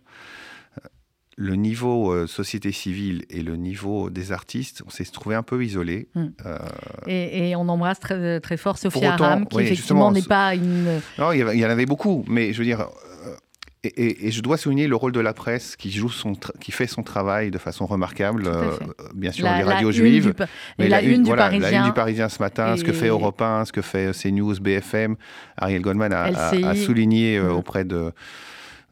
le 1.41 1.55
niveau 1.55 2.13
euh, 2.13 2.27
société 2.27 2.71
civile 2.71 3.25
et 3.31 3.43
le 3.43 3.57
niveau 3.57 4.11
des 4.11 4.31
artistes, 4.31 4.83
on 4.87 4.91
s'est 4.91 5.07
trouvé 5.07 5.35
un 5.35 5.43
peu 5.43 5.65
isolé. 5.65 6.09
Hmm. 6.15 6.27
Euh, 6.45 6.59
et, 7.07 7.57
on 7.57 7.67
embrasse 7.69 7.99
très, 7.99 8.41
très 8.41 8.59
fort 8.59 8.77
Sophie 8.77 9.07
Aram, 9.07 9.47
qui 9.47 9.59
effectivement 9.61 10.13
n'est 10.13 10.21
pas 10.21 10.55
une... 10.55 11.01
Non, 11.19 11.33
il 11.33 11.39
y, 11.39 11.65
en 11.65 11.71
avait 11.71 11.87
beaucoup, 11.87 12.25
mais 12.29 12.53
je 12.53 12.59
veux 12.59 12.65
dire... 12.65 12.87
Euh, 13.87 13.91
et, 13.97 14.31
je 14.31 14.43
dois 14.43 14.57
souligner 14.57 14.87
le 14.87 14.97
rôle 14.97 15.13
de 15.13 15.21
la 15.21 15.33
presse 15.33 15.77
qui, 15.77 15.91
joue 15.91 16.11
son 16.11 16.35
qui 16.61 16.71
fait 16.71 16.87
son 16.87 17.03
travail 17.03 17.51
de 17.51 17.59
façon 17.59 17.87
remarquable. 17.87 18.51
bien 19.15 19.33
sûr, 19.33 19.47
les 19.47 19.63
radios 19.63 19.93
juives. 19.93 20.35
mais 20.79 20.89
la, 20.89 21.03
une, 21.03 21.23
du 21.23 21.35
Parisien. 21.35 21.71
La 21.71 21.79
une 21.79 21.85
du 21.85 21.93
Parisien 21.93 22.29
ce 22.29 22.43
matin, 22.43 22.77
ce 22.77 22.85
que 22.85 22.93
fait 22.93 23.09
Europe 23.09 23.41
1, 23.41 23.65
ce 23.67 23.73
que 23.73 23.83
fait 23.83 24.13
CNews, 24.13 24.61
BFM. 24.61 25.17
Ariel 25.57 25.83
Goldman 25.83 26.13
a, 26.13 26.75
souligné 26.75 27.41
hmm. 27.41 27.51
auprès 27.51 27.85
de 27.85 28.13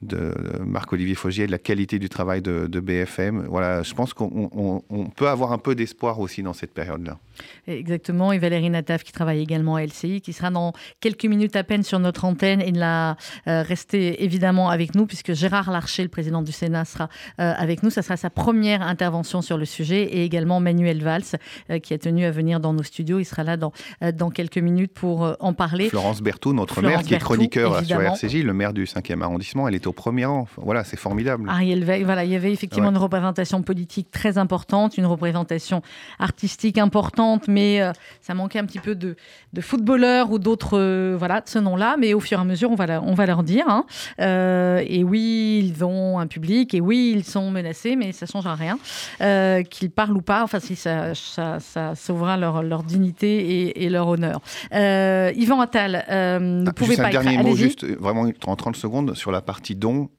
de 0.03 0.33
Marc-Olivier 0.65 1.15
Fogier, 1.15 1.47
de 1.47 1.51
la 1.51 1.59
qualité 1.59 1.99
du 1.99 2.09
travail 2.09 2.41
de, 2.41 2.81
BFM. 2.81 3.47
Voilà, 3.49 3.83
je 3.83 3.95
pense 3.95 4.15
qu'on 4.15 4.83
peut 5.17 5.29
avoir 5.29 5.53
un 5.53 5.59
peu 5.59 5.75
d'espoir 5.75 6.21
aussi 6.21 6.43
dans 6.43 6.53
cette 6.53 6.73
période-là. 6.73 7.19
Exactement, 7.67 8.33
et 8.33 8.39
Valérie 8.39 8.71
Nataf 8.71 9.05
qui 9.05 9.13
travaille 9.13 9.41
également 9.41 9.77
à 9.77 9.85
LCI, 9.85 10.21
qui 10.21 10.33
sera 10.33 10.51
dans 10.51 10.73
quelques 11.01 11.25
minutes 11.25 11.57
à 11.57 11.65
peine 11.65 11.83
sur 11.83 11.99
notre 11.99 12.25
antenne 12.25 12.61
et 12.61 12.73
l'a 12.73 13.17
euh, 13.47 13.63
rester 13.63 14.25
évidemment 14.25 14.71
avec 14.71 14.95
nous 14.95 15.07
puisque 15.07 15.33
Gérard 15.35 15.71
Larcher, 15.71 16.03
le 16.03 16.09
président 16.09 16.43
du 16.43 16.53
Sénat, 16.53 16.85
sera 16.85 17.09
euh, 17.41 17.53
avec 17.57 17.83
nous. 17.83 17.91
Ça 17.91 18.03
sera 18.03 18.17
sa 18.17 18.31
première 18.31 18.83
intervention 18.83 19.43
sur 19.43 19.59
le 19.59 19.65
sujet 19.65 20.03
et 20.03 20.25
également 20.25 20.61
Manuel 20.61 21.03
Valls 21.03 21.23
euh, 21.71 21.79
qui 21.79 21.95
a 21.95 21.99
tenu 21.99 22.25
à 22.25 22.31
venir 22.31 22.61
dans 22.61 22.73
nos 22.73 22.83
studios. 22.83 23.19
Il 23.19 23.25
sera 23.25 23.45
là 23.45 23.57
dans, 23.57 23.73
dans 24.15 24.31
quelques 24.31 24.59
minutes 24.59 24.93
pour 24.93 25.37
en 25.41 25.53
parler. 25.53 25.89
Florence 25.89 26.23
Berthoud, 26.23 26.57
notre 26.57 26.83
maire, 26.83 27.03
qui 27.03 27.15
est 27.15 27.19
chroniqueur 27.19 27.85
sur 27.85 28.01
RCJ, 28.01 28.43
le 28.43 28.53
maire 28.53 28.73
du 28.73 28.85
5e 28.85 29.23
arrondissement, 29.23 29.69
elle 29.69 29.75
est 29.75 29.87
au 29.87 29.93
premier 29.93 30.25
rang. 30.25 30.47
Voilà, 30.57 30.85
c'est 30.85 30.99
formidable. 30.99 31.49
Ariel 31.49 31.85
Veil, 31.85 32.05
voilà, 32.05 32.25
il 32.25 32.31
y 32.31 32.37
avait 32.37 32.53
effectivement 32.53 32.91
une 32.91 32.99
représentation 32.99 33.63
politique 33.63 34.11
très 34.11 34.39
importante, 34.39 34.99
une 34.99 35.07
représentation 35.07 35.83
artistique 36.19 36.79
importante, 36.79 37.28
mais 37.49 37.81
ça 38.21 38.35
manquait 38.35 38.59
un 38.59 38.65
petit 38.65 38.79
peu 38.79 38.95
de, 38.95 39.17
de 39.53 39.61
footballeurs 39.61 40.31
ou 40.31 40.39
d'autres, 40.39 41.15
voilà, 41.17 41.41
de 41.41 41.49
ce 41.49 41.59
nom-là. 41.59 41.97
Mais 41.99 42.15
au 42.15 42.21
fur 42.21 42.39
et 42.39 42.41
à 42.41 42.45
mesure, 42.45 42.71
on 42.71 42.75
va, 42.75 43.01
on 43.03 43.15
va 43.15 43.27
leur 43.27 43.43
dire. 43.43 43.67
Hein. 43.69 43.85
Euh, 44.21 44.83
et 44.87 45.05
oui, 45.05 45.61
ils 45.65 45.85
ont 45.85 46.19
un 46.19 46.27
public, 46.27 46.75
et 46.75 46.81
oui, 46.81 47.13
ils 47.15 47.25
sont 47.25 47.51
menacés, 47.51 47.97
mais 47.97 48.13
ça 48.13 48.27
ne 48.27 48.31
change 48.31 48.47
rien. 48.47 48.79
Euh, 49.21 49.63
qu'ils 49.63 49.91
parlent 49.91 50.17
ou 50.17 50.23
pas, 50.23 50.43
enfin, 50.43 50.61
si 50.61 50.77
ça, 50.77 51.15
ça, 51.15 51.61
ça 51.61 51.95
sauvera 51.95 52.37
leur, 52.37 52.63
leur 52.63 52.83
dignité 52.83 53.83
et, 53.83 53.89
leur 53.89 54.09
honneur. 54.09 54.41
Euh, 54.75 55.33
Yvan 55.35 55.61
Attal, 55.61 56.05
ne 56.09 56.65
ah, 56.69 56.73
pouvez 56.73 56.97
pas 56.97 57.07
un 57.07 57.11
dernier 57.11 57.39
mot, 57.39 57.57
juste 57.57 57.87
vraiment 57.99 58.27
en 58.47 58.57
30 58.57 58.77
secondes, 58.77 59.15
sur 59.15 59.31
la 59.31 59.41
partie 59.41 59.75
don. 59.75 60.11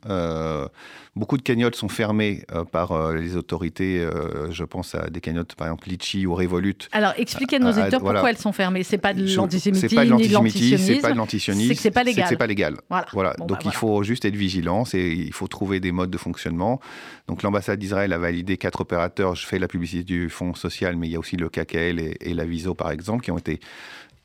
Beaucoup 1.15 1.37
de 1.37 1.41
cagnottes 1.41 1.75
sont 1.75 1.89
fermées 1.89 2.43
euh, 2.51 2.63
par 2.63 2.91
euh, 2.91 3.15
les 3.15 3.35
autorités. 3.35 3.99
Euh, 3.99 4.51
je 4.51 4.63
pense 4.63 4.93
à 4.95 5.09
des 5.09 5.21
cagnottes, 5.21 5.55
par 5.55 5.67
exemple, 5.67 5.89
Litchi 5.89 6.25
ou 6.25 6.35
Revolut. 6.35 6.75
Alors, 6.91 7.13
expliquez 7.17 7.55
à 7.55 7.59
nos 7.59 7.71
auditeurs 7.71 7.99
pourquoi 7.99 8.29
elles 8.29 8.37
sont 8.37 8.51
fermées. 8.51 8.83
C'est 8.83 8.99
pas 8.99 9.13
de 9.13 9.21
l'antisémitisme, 9.35 9.89
c'est 9.89 9.95
pas 9.95 10.05
de 10.05 10.11
l'antisémitisme, 10.11 10.77
c'est 10.77 11.01
pas 11.01 11.11
de 11.11 11.17
l'antisionisme, 11.17 11.73
c'est 11.75 11.91
pas 11.91 12.03
légal. 12.03 12.27
C'est 12.29 12.37
pas 12.37 12.47
légal. 12.47 12.77
Voilà. 13.13 13.33
Donc, 13.37 13.49
bah, 13.49 13.59
il 13.65 13.73
faut 13.73 14.03
juste 14.03 14.25
être 14.25 14.35
vigilant. 14.35 14.83
Et 14.93 15.13
il 15.13 15.33
faut 15.33 15.47
trouver 15.47 15.79
des 15.79 15.91
modes 15.91 16.11
de 16.11 16.17
fonctionnement. 16.17 16.79
Donc, 17.27 17.43
l'ambassade 17.43 17.79
d'Israël 17.79 18.13
a 18.13 18.17
validé 18.17 18.57
quatre 18.57 18.81
opérateurs. 18.81 19.35
Je 19.35 19.45
fais 19.45 19.59
la 19.59 19.67
publicité 19.67 20.03
du 20.03 20.29
fonds 20.29 20.53
social, 20.53 20.95
mais 20.95 21.07
il 21.07 21.11
y 21.11 21.15
a 21.15 21.19
aussi 21.19 21.37
le 21.37 21.49
KKL 21.49 21.99
et, 21.99 22.17
et 22.21 22.33
la 22.33 22.45
Viso, 22.45 22.75
par 22.75 22.91
exemple, 22.91 23.23
qui 23.23 23.31
ont 23.31 23.37
été 23.37 23.59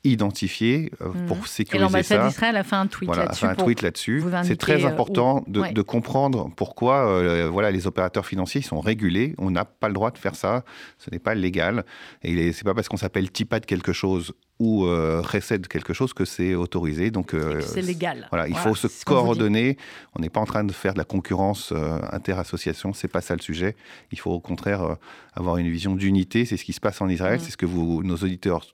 identifié 0.05 0.91
euh, 1.01 1.07
mhm. 1.07 1.25
pour 1.27 1.47
sécuriser 1.47 1.83
Et 1.83 1.85
l'ambassade 1.85 2.27
d'Israël 2.27 2.55
a 2.55 2.63
fait 2.63 2.75
un 2.75 2.87
tweet 2.87 3.07
voilà, 3.07 3.25
là-dessus. 3.25 3.45
un 3.45 3.55
tweet 3.55 3.81
là-dessus. 3.81 4.23
C'est 4.43 4.57
très 4.57 4.85
important 4.85 5.43
de, 5.47 5.81
comprendre 5.81 6.49
pourquoi 6.55 7.07
euh, 7.07 7.49
voilà, 7.51 7.71
les 7.71 7.87
opérateurs 7.87 8.25
financiers 8.25 8.61
sont 8.61 8.79
régulés. 8.79 9.35
On 9.37 9.51
n'a 9.51 9.65
pas 9.65 9.87
le 9.87 9.93
droit 9.93 10.11
de 10.11 10.17
faire 10.17 10.35
ça. 10.35 10.63
Ce 10.97 11.09
n'est 11.11 11.19
pas 11.19 11.35
légal. 11.35 11.85
Et 12.23 12.51
c'est 12.53 12.63
pas 12.63 12.73
parce 12.73 12.87
qu'on 12.87 12.97
s'appelle 12.97 13.31
TIPA 13.31 13.59
de 13.59 13.65
quelque 13.65 13.93
chose 13.93 14.33
ou 14.59 14.85
euh, 14.85 15.21
de 15.21 15.67
quelque 15.67 15.93
chose 15.93 16.13
que 16.13 16.25
c'est 16.25 16.55
autorisé. 16.55 17.11
Donc 17.11 17.33
euh, 17.33 17.61
c'est 17.61 17.81
légal. 17.81 18.27
Voilà, 18.31 18.47
il 18.47 18.55
faut 18.55 18.75
se 18.75 18.87
coordonner. 19.05 19.77
On 20.15 20.21
n'est 20.21 20.29
pas 20.29 20.39
en 20.39 20.45
train 20.45 20.63
de 20.63 20.71
faire 20.71 20.93
de 20.93 20.99
la 20.99 21.05
concurrence 21.05 21.73
inter-association. 22.11 22.93
C'est 22.93 23.07
pas 23.07 23.21
ça 23.21 23.35
le 23.35 23.41
sujet. 23.41 23.75
Il 24.11 24.19
faut 24.19 24.31
au 24.31 24.39
contraire 24.39 24.97
avoir 25.33 25.57
une 25.57 25.69
vision 25.69 25.95
d'unité. 25.95 26.45
C'est 26.45 26.57
ce 26.57 26.65
qui 26.65 26.73
se 26.73 26.79
passe 26.79 27.01
en 27.01 27.09
Israël. 27.09 27.37
Mm. 27.37 27.43
C'est 27.43 27.51
ce 27.51 27.57
que 27.57 27.65
vous, 27.65 28.03
nos 28.03 28.15
auditeurs 28.15 28.65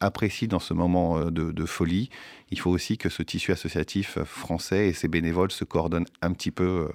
apprécie 0.00 0.48
dans 0.48 0.58
ce 0.58 0.74
moment 0.74 1.18
euh, 1.18 1.30
de, 1.30 1.66
folie. 1.66 2.10
Il 2.50 2.58
faut 2.58 2.70
aussi 2.70 2.98
que 2.98 3.08
ce 3.08 3.22
tissu 3.22 3.52
associatif 3.52 4.18
français 4.24 4.88
et 4.88 4.92
ses 4.92 5.08
bénévoles 5.08 5.50
se 5.50 5.64
coordonnent 5.64 6.06
un 6.22 6.32
petit 6.32 6.50
peu 6.50 6.88
euh, 6.88 6.92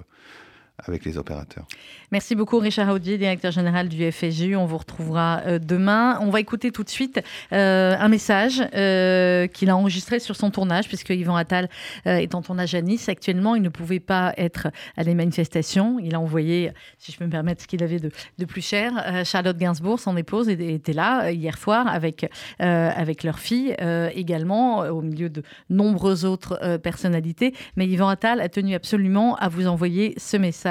avec 0.86 1.04
les 1.04 1.18
opérateurs. 1.18 1.66
Merci 2.12 2.34
beaucoup 2.34 2.58
Richard 2.58 2.92
Audier, 2.92 3.18
directeur 3.18 3.52
général 3.52 3.88
du 3.88 4.10
FSJU. 4.10 4.56
On 4.56 4.66
vous 4.66 4.78
retrouvera 4.78 5.42
euh, 5.46 5.58
demain. 5.58 6.18
On 6.20 6.30
va 6.30 6.40
écouter 6.40 6.72
tout 6.72 6.82
de 6.82 6.88
suite 6.88 7.20
euh, 7.52 7.94
un 7.98 8.08
message 8.08 8.62
euh, 8.74 9.46
qu'il 9.46 9.70
a 9.70 9.76
enregistré 9.76 10.18
sur 10.18 10.34
son 10.34 10.50
tournage, 10.50 10.88
puisque 10.88 11.10
Yvan 11.10 11.36
Attal 11.36 11.68
est 12.04 12.34
en 12.34 12.42
tournage 12.42 12.74
à 12.74 12.82
Nice. 12.82 13.08
Actuellement, 13.08 13.54
il 13.54 13.62
ne 13.62 13.68
pouvait 13.68 14.00
pas 14.00 14.34
être 14.36 14.68
à 14.96 15.02
les 15.02 15.14
manifestations. 15.14 15.98
Il 16.00 16.14
a 16.14 16.20
envoyé, 16.20 16.72
si 16.98 17.12
je 17.12 17.18
peux 17.18 17.24
me 17.24 17.30
permettre, 17.30 17.62
ce 17.62 17.66
qu'il 17.68 17.82
avait 17.82 18.00
de, 18.00 18.10
de, 18.38 18.44
plus 18.44 18.66
cher. 18.66 19.24
Charlotte 19.24 19.56
Gainsbourg, 19.56 20.00
son 20.00 20.16
épouse, 20.16 20.48
était 20.48 20.92
là 20.92 21.30
hier 21.30 21.58
soir 21.58 21.86
avec, 21.86 22.28
avec 22.58 23.22
leur 23.22 23.38
fille 23.38 23.76
également, 24.14 24.80
au 24.80 25.02
milieu 25.02 25.28
de 25.28 25.42
nombreuses 25.68 26.24
autres 26.24 26.78
personnalités. 26.78 27.54
Mais 27.76 27.86
Yvan 27.86 28.08
Attal 28.08 28.40
a 28.40 28.48
tenu 28.48 28.74
absolument 28.74 29.36
à 29.36 29.48
vous 29.48 29.66
envoyer 29.66 30.14
ce 30.16 30.36
message 30.36 30.69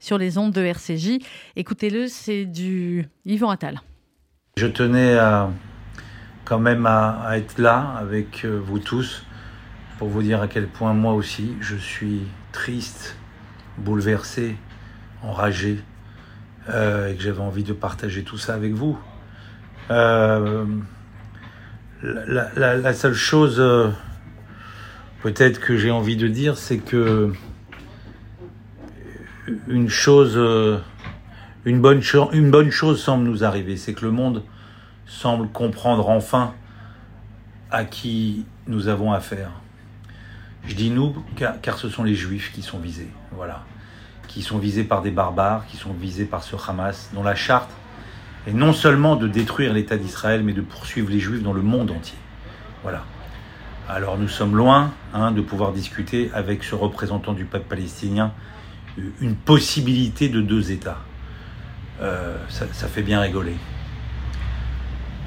sur 0.00 0.18
les 0.18 0.38
ondes 0.38 0.52
de 0.52 0.62
RCJ. 0.62 1.18
Écoutez-le, 1.56 2.08
c'est 2.08 2.44
du 2.44 3.06
Yvan 3.24 3.50
Attal. 3.50 3.80
Je 4.56 4.66
tenais 4.66 5.16
quand 6.48 6.58
même 6.58 6.86
à, 6.86 7.36
être 7.36 7.58
là 7.58 7.94
avec 8.00 8.46
euh, 8.46 8.58
vous 8.64 8.78
tous 8.78 9.26
pour 9.98 10.08
vous 10.08 10.22
dire 10.22 10.40
à 10.40 10.48
quel 10.48 10.66
point 10.66 10.94
moi 10.94 11.12
aussi 11.12 11.54
je 11.60 11.76
suis 11.76 12.22
triste, 12.52 13.16
bouleversé, 13.76 14.56
enragé 15.22 15.78
euh, 16.70 17.12
et 17.12 17.16
que 17.16 17.22
j'avais 17.22 17.40
envie 17.40 17.64
de 17.64 17.74
partager 17.74 18.22
tout 18.22 18.38
ça 18.38 18.54
avec 18.54 18.72
vous. 18.72 18.98
Euh, 19.90 20.64
la, 22.02 22.94
seule 22.94 23.14
chose 23.14 23.62
peut-être 25.22 25.60
que 25.60 25.76
j'ai 25.76 25.90
envie 25.90 26.16
de 26.16 26.28
dire, 26.28 26.56
c'est 26.56 26.78
que 26.78 27.32
une 29.68 29.88
chose, 29.88 30.34
euh, 30.36 30.78
une 31.64 31.80
bonne, 31.80 32.00
chose 32.70 33.02
semble 33.02 33.24
nous 33.24 33.44
arriver, 33.44 33.76
c'est 33.76 33.94
que 33.94 34.04
le 34.04 34.10
monde 34.10 34.42
semble 35.06 35.48
comprendre 35.48 36.08
enfin 36.08 36.54
à 37.70 37.84
qui 37.84 38.44
nous 38.66 38.88
avons 38.88 39.12
affaire. 39.12 39.50
Je 40.66 40.74
dis 40.74 40.90
nous 40.90 41.14
car, 41.36 41.78
ce 41.78 41.88
sont 41.88 42.04
les 42.04 42.14
juifs 42.14 42.52
qui 42.52 42.62
sont 42.62 42.78
visés, 42.78 43.10
voilà, 43.32 43.64
qui 44.26 44.42
sont 44.42 44.58
visés 44.58 44.84
par 44.84 45.02
des 45.02 45.10
barbares, 45.10 45.66
qui 45.66 45.76
sont 45.76 45.92
visés 45.92 46.26
par 46.26 46.42
ce 46.42 46.56
Hamas, 46.68 47.10
dont 47.14 47.22
la 47.22 47.34
charte 47.34 47.70
est 48.46 48.52
non 48.52 48.72
seulement 48.72 49.16
de 49.16 49.28
détruire 49.28 49.72
l'État 49.72 49.96
d'Israël, 49.96 50.42
mais 50.42 50.52
de 50.52 50.60
poursuivre 50.60 51.10
les 51.10 51.20
juifs 51.20 51.42
dans 51.42 51.52
le 51.52 51.62
monde 51.62 51.90
entier. 51.90 52.18
Voilà. 52.82 53.04
Alors 53.88 54.18
nous 54.18 54.28
sommes 54.28 54.54
loin 54.54 54.92
hein, 55.14 55.32
de 55.32 55.40
pouvoir 55.40 55.72
discuter 55.72 56.30
avec 56.34 56.62
ce 56.62 56.74
représentant 56.74 57.32
du 57.32 57.46
peuple 57.46 57.66
palestinien 57.68 58.32
une 59.20 59.34
possibilité 59.34 60.28
de 60.28 60.40
deux 60.40 60.70
États. 60.70 60.98
Euh, 62.00 62.36
ça, 62.48 62.86
fait 62.86 63.02
bien 63.02 63.20
rigoler. 63.20 63.56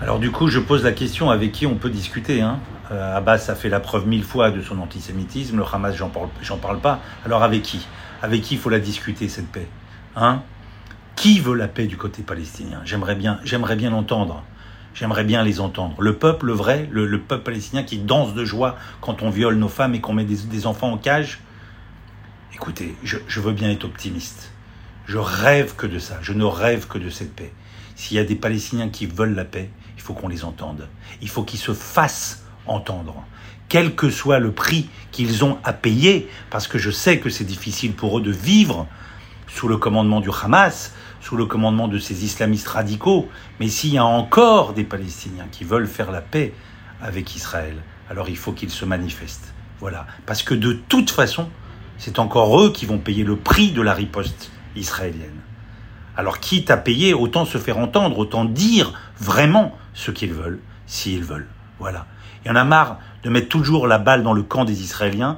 Alors 0.02 0.20
du 0.20 0.32
coup, 0.32 0.48
je 0.48 0.60
pose 0.60 0.84
la 0.84 0.94
question 0.94 1.30
avec 1.30 1.52
qui 1.52 1.66
on 1.66 1.76
peut 1.76 1.90
discuter. 1.90 2.42
Hein 2.42 2.60
euh, 2.92 3.18
Abbas 3.18 3.46
a 3.50 3.56
fait 3.56 3.70
la 3.70 3.80
preuve 3.80 4.08
mille 4.08 4.24
fois 4.24 4.52
de 4.52 4.62
son 4.62 4.80
antisémitisme, 4.80 5.58
le 5.58 5.64
Hamas, 5.72 5.96
j'en 5.96 6.10
parle, 6.10 6.30
parle 6.62 6.80
pas. 6.80 7.02
Alors 7.26 7.44
avec 7.44 7.62
qui? 7.62 7.86
Avec 8.22 8.42
qui 8.42 8.56
il 8.56 8.60
faut 8.60 8.70
la 8.70 8.80
discuter, 8.80 9.28
cette 9.28 9.48
paix? 9.48 9.68
Hein? 10.16 10.42
Qui 11.16 11.40
veut 11.40 11.56
la 11.56 11.68
paix 11.68 11.88
du 11.88 11.98
côté 11.98 12.24
palestinien? 12.24 12.82
J'aimerais 12.86 13.16
bien, 13.16 13.40
j'aimerais 13.44 13.76
bien 13.76 13.90
l'entendre. 13.90 14.44
J'aimerais 14.94 15.24
bien 15.24 15.44
les 15.44 15.62
entendre. 15.62 16.02
Le 16.02 16.18
peuple, 16.18 16.48
le 16.48 16.54
vrai, 16.54 16.90
le, 16.92 17.20
peuple 17.20 17.44
palestinien 17.44 17.84
qui 17.84 17.98
danse 17.98 18.34
de 18.34 18.44
joie 18.44 18.76
quand 19.00 19.22
on 19.24 19.30
viole 19.30 19.56
nos 19.56 19.70
femmes 19.70 19.96
et 19.96 20.02
qu'on 20.02 20.12
met 20.12 20.26
des 20.26 20.68
enfants 20.68 20.92
en 20.92 20.98
cage, 20.98 21.40
Écoutez, 22.54 22.96
je, 23.04 23.40
veux 23.40 23.54
bien 23.54 23.72
être 23.72 23.86
optimiste. 23.86 24.52
Je 25.06 25.18
rêve 25.18 25.76
que 25.76 25.88
de 25.88 26.00
ça. 26.00 26.20
Je 26.22 26.34
ne 26.34 26.44
rêve 26.44 26.88
que 26.88 26.98
de 26.98 27.10
cette 27.10 27.34
paix. 27.34 27.54
S'il 27.96 28.18
y 28.18 28.20
a 28.20 28.26
des 28.26 28.36
Palestiniens 28.36 28.90
qui 28.90 29.06
veulent 29.06 29.36
la 29.36 29.46
paix, 29.46 29.70
il 29.96 30.02
faut 30.02 30.14
qu'on 30.14 30.28
les 30.28 30.44
entende. 30.44 30.90
Il 31.22 31.30
faut 31.30 31.44
qu'ils 31.44 31.60
se 31.60 31.74
fassent 31.74 32.44
entendre. 32.66 33.24
Quel 33.70 33.96
que 33.96 34.10
soit 34.10 34.40
le 34.40 34.52
prix 34.52 34.90
qu'ils 35.12 35.46
ont 35.46 35.60
à 35.64 35.72
payer, 35.72 36.30
parce 36.50 36.68
que 36.68 36.78
je 36.78 36.92
sais 36.92 37.20
que 37.20 37.30
c'est 37.30 37.46
difficile 37.46 37.94
pour 37.94 38.18
eux 38.18 38.22
de 38.22 38.32
vivre 38.32 38.86
sous 39.48 39.70
le 39.70 39.78
commandement 39.78 40.20
du 40.20 40.30
Hamas, 40.30 40.94
sous 41.22 41.38
le 41.38 41.46
commandement 41.46 41.88
de 41.88 42.00
ces 42.00 42.26
islamistes 42.26 42.68
radicaux, 42.68 43.30
mais 43.60 43.70
s'il 43.70 43.94
y 43.94 43.98
a 43.98 44.06
encore 44.06 44.74
des 44.74 44.84
Palestiniens 44.84 45.48
qui 45.52 45.64
veulent 45.64 45.88
faire 45.88 46.12
la 46.12 46.22
paix 46.22 46.54
avec 47.02 47.36
Israël, 47.36 47.78
alors 48.10 48.28
il 48.28 48.38
faut 48.38 48.52
qu'ils 48.52 48.72
se 48.72 48.84
manifestent. 48.84 49.54
Voilà. 49.80 50.06
Parce 50.26 50.44
que 50.44 50.54
de 50.54 50.74
toute 50.74 51.12
façon, 51.12 51.50
c'est 52.02 52.18
encore 52.18 52.60
eux 52.60 52.72
qui 52.72 52.88
vont 52.88 52.98
payer 52.98 53.24
le 53.24 53.36
prix 53.36 53.74
de 53.74 53.82
la 53.84 53.94
riposte 53.94 54.50
israélienne. 54.76 55.40
Alors 56.18 56.40
quitte 56.40 56.72
à 56.72 56.78
payer, 56.78 57.14
autant 57.14 57.46
se 57.46 57.60
faire 57.60 57.78
entendre, 57.78 58.18
autant 58.18 58.44
dire 58.44 58.94
vraiment 59.20 59.78
ce 59.94 60.10
qu'ils 60.10 60.34
veulent, 60.34 60.60
s'ils 60.88 61.24
veulent. 61.24 61.48
Voilà. 61.78 62.08
Il 62.44 62.48
y 62.48 62.52
en 62.52 62.56
a 62.56 62.64
marre 62.64 62.98
de 63.22 63.30
mettre 63.30 63.50
toujours 63.50 63.86
la 63.86 64.00
balle 64.00 64.24
dans 64.24 64.34
le 64.34 64.42
camp 64.42 64.66
des 64.66 64.82
Israéliens 64.82 65.38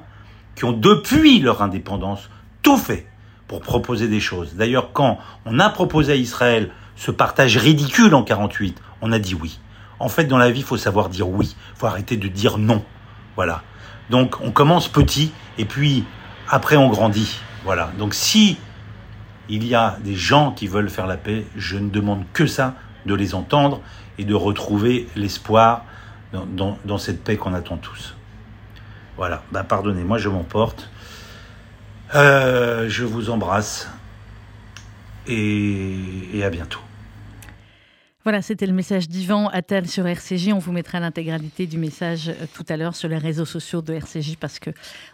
qui 0.56 0.64
ont 0.64 0.72
depuis 0.72 1.42
leur 1.42 1.62
indépendance 1.62 2.30
tout 2.62 2.78
fait 2.78 3.08
pour 3.50 3.60
proposer 3.60 4.08
des 4.08 4.22
choses. 4.22 4.56
D'ailleurs, 4.56 4.94
quand 4.94 5.20
on 5.46 5.60
a 5.60 5.70
proposé 5.70 6.14
à 6.14 6.16
Israël 6.16 6.72
ce 6.96 7.12
partage 7.12 7.58
ridicule 7.58 8.16
en 8.16 8.24
48, 8.24 8.82
on 9.02 9.12
a 9.12 9.20
dit 9.20 9.36
oui. 9.36 9.60
En 10.00 10.08
fait, 10.08 10.24
dans 10.24 10.38
la 10.38 10.50
vie, 10.50 10.62
il 10.62 10.66
faut 10.66 10.78
savoir 10.78 11.10
dire 11.10 11.28
oui. 11.28 11.58
Faut 11.76 11.88
arrêter 11.88 12.16
de 12.16 12.30
dire 12.30 12.58
non. 12.58 12.86
Voilà. 13.36 13.64
Donc, 14.10 14.40
on 14.42 14.52
commence 14.52 14.88
petit, 14.88 15.34
et 15.58 15.66
puis 15.66 16.06
après 16.50 16.78
on 16.78 16.90
grandit. 16.90 17.40
Voilà. 17.64 17.92
Donc 17.98 18.14
si 18.14 18.58
il 19.50 19.66
y 19.66 19.76
a 19.76 19.98
des 20.04 20.16
gens 20.16 20.52
qui 20.52 20.68
veulent 20.68 20.90
faire 20.90 21.08
la 21.08 21.18
paix, 21.18 21.46
je 21.56 21.78
ne 21.78 21.90
demande 21.90 22.24
que 22.34 22.48
ça, 22.48 22.76
de 23.06 23.14
les 23.14 23.36
entendre 23.36 23.82
et 24.18 24.24
de 24.24 24.34
retrouver 24.34 25.08
l'espoir 25.16 25.86
dans, 26.32 26.98
cette 26.98 27.24
paix 27.24 27.38
qu'on 27.38 27.54
attend 27.54 27.78
tous. 27.78 28.16
Voilà, 29.18 29.44
bah 29.52 29.64
pardonnez-moi, 29.64 30.18
je 30.18 30.30
m'emporte. 30.30 30.90
Euh, 32.16 32.90
je 32.90 33.04
vous 33.04 33.30
embrasse 33.30 33.90
et 35.28 36.42
à 36.44 36.50
bientôt. 36.50 36.80
Voilà, 38.24 38.42
c'était 38.42 38.68
le 38.68 38.72
message 38.72 39.10
d'Ivan 39.10 39.50
Attal 39.50 39.86
sur 39.86 40.08
RCJ. 40.08 40.54
On 40.54 40.58
vous 40.58 40.72
mettra 40.72 41.02
l'intégralité 41.02 41.68
du 41.68 41.78
message 41.78 42.30
euh, 42.30 42.46
tout 42.54 42.64
à 42.70 42.78
l'heure 42.78 42.96
sur 42.96 43.10
les 43.10 43.18
réseaux 43.18 43.44
sociaux 43.44 43.82
de 43.82 43.94
RCJ 43.94 44.38
parce 44.40 44.60
que 44.60 44.70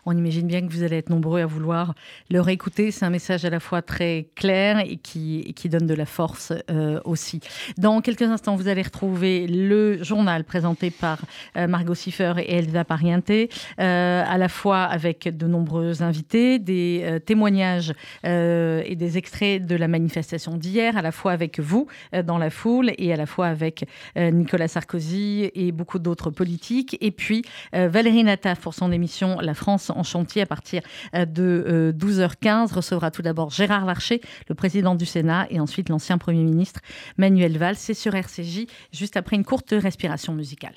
on 0.06 0.16
imagine 0.16 0.46
bien 0.46 0.62
que 0.62 0.72
vous 0.72 0.84
allez 0.84 0.98
être 0.98 1.10
nombreux 1.10 1.42
à 1.42 1.48
vouloir 1.48 1.96
le 2.30 2.40
réécouter. 2.40 2.92
C'est 2.92 3.06
un 3.06 3.10
message 3.10 3.46
à 3.46 3.50
la 3.50 3.60
fois 3.60 3.82
très 3.82 4.28
clair 4.36 4.82
et 4.82 4.98
qui, 4.98 5.56
donne 5.66 5.88
de 5.88 5.96
la 5.96 6.06
force 6.06 6.54
euh, 6.70 7.00
aussi. 7.04 7.40
Dans 7.80 8.02
quelques 8.02 8.22
instants, 8.22 8.56
vous 8.56 8.68
allez 8.68 8.84
retrouver 8.84 9.48
le 9.48 10.04
journal 10.04 10.44
présenté 10.44 10.92
par 10.92 11.18
euh, 11.58 11.66
Margot 11.66 11.96
Siffer 11.96 12.34
et 12.38 12.58
Elsa 12.58 12.86
Parienté, 12.86 13.50
à 13.80 14.38
la 14.38 14.50
fois 14.50 14.84
avec 14.84 15.36
de 15.36 15.48
nombreux 15.48 16.04
invités, 16.04 16.60
des 16.60 17.20
témoignages 17.26 17.94
et 18.24 18.96
des 18.96 19.18
extraits 19.18 19.66
de 19.66 19.76
la 19.76 19.88
manifestation 19.88 20.58
d'hier, 20.58 20.98
à 20.98 21.02
la 21.02 21.12
fois 21.12 21.32
avec 21.32 21.60
vous 21.60 21.88
dans 22.24 22.38
la 22.38 22.50
foule 22.50 22.92
et 23.00 23.14
à 23.14 23.16
la 23.16 23.26
fois 23.26 23.48
avec 23.48 23.86
euh, 24.18 24.32
Nicolas 24.32 24.68
Sarkozy 24.68 25.50
et 25.54 25.72
beaucoup 25.72 26.00
d'autres 26.00 26.30
politiques. 26.30 26.98
Et 27.02 27.12
puis 27.12 27.44
euh, 27.76 27.88
Valérie 27.88 28.24
Nataf 28.24 28.60
pour 28.60 28.74
son 28.74 28.92
émission 28.92 29.40
La 29.40 29.54
France 29.54 29.90
en 29.90 30.04
chantier 30.04 30.42
à 30.42 30.46
partir 30.46 30.82
euh, 31.16 31.26
de 31.26 31.94
12h15 31.98 32.74
recevra 32.74 33.12
tout 33.12 33.22
d'abord 33.22 33.50
Gérard 33.50 33.86
Larcher, 33.86 34.22
le 34.48 34.56
président 34.56 34.96
du 34.96 35.06
Sénat, 35.06 35.48
et 35.50 35.60
ensuite 35.60 35.90
l'ancien 35.90 36.18
Premier 36.18 36.44
ministre 36.44 36.82
Manuel 37.18 37.58
Valls. 37.58 37.76
C'est 37.78 37.94
sur 37.94 38.14
RCJ, 38.16 38.66
juste 38.92 39.18
après 39.18 39.36
une 39.36 39.46
courte 39.46 39.74
respiration 39.78 40.34
musicale. 40.34 40.76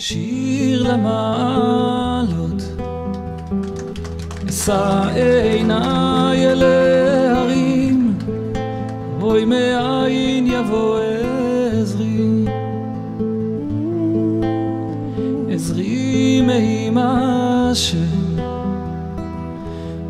שיר 0.00 0.92
למעלות, 0.92 2.62
אשא 4.48 5.02
עיניי 5.14 6.46
אל 6.46 6.62
ההרים, 6.62 8.18
אוי 9.20 9.44
מאין 9.44 10.46
יבוא 10.46 10.98
עזרי. 11.72 12.44
עזרי 15.50 16.40
מאימה 16.46 17.72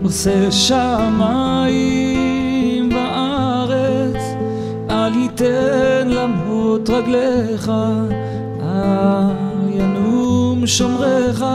עושה 0.03 0.51
שמיים 0.53 1.71
וארץ, 2.93 4.23
אל 4.91 5.15
יתן 5.15 6.09
למות 6.09 6.91
רגליך. 6.91 7.71
ינום 10.60 10.68
שומריך. 10.68 11.46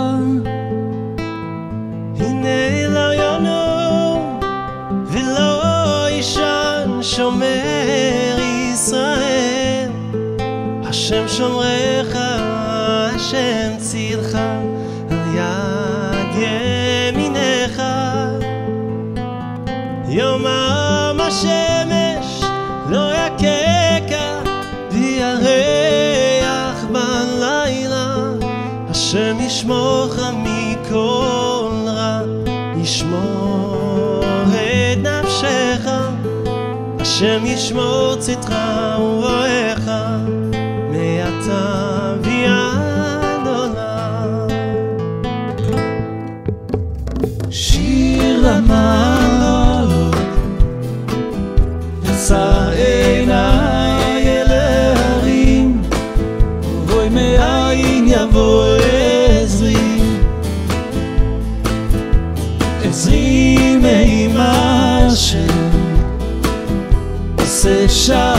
הנה 2.19 2.89
לא 2.89 3.15
ינום 3.15 4.41
ולא 5.07 6.09
ישן 6.11 6.99
שומר 7.03 8.37
ישראל. 8.73 9.91
השם 10.85 11.29
שומריך, 11.29 12.19
השם 13.15 13.77
צילך, 13.79 14.35
על 15.11 15.19
יד 15.37 16.43
ימינך. 16.43 17.83
יומם 20.09 21.21
השמש 21.21 21.74
השם 29.16 29.38
ישמורך 29.40 30.20
מכל 30.36 31.72
רע, 31.88 32.22
ישמור 32.82 34.24
את 34.50 34.98
נפשך, 34.98 35.90
השם 37.00 37.46
ישמור 37.46 38.16
צאתך 38.20 38.56
ובואך, 39.00 39.90
deixar. 67.96 68.35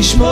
Ishmael 0.00 0.29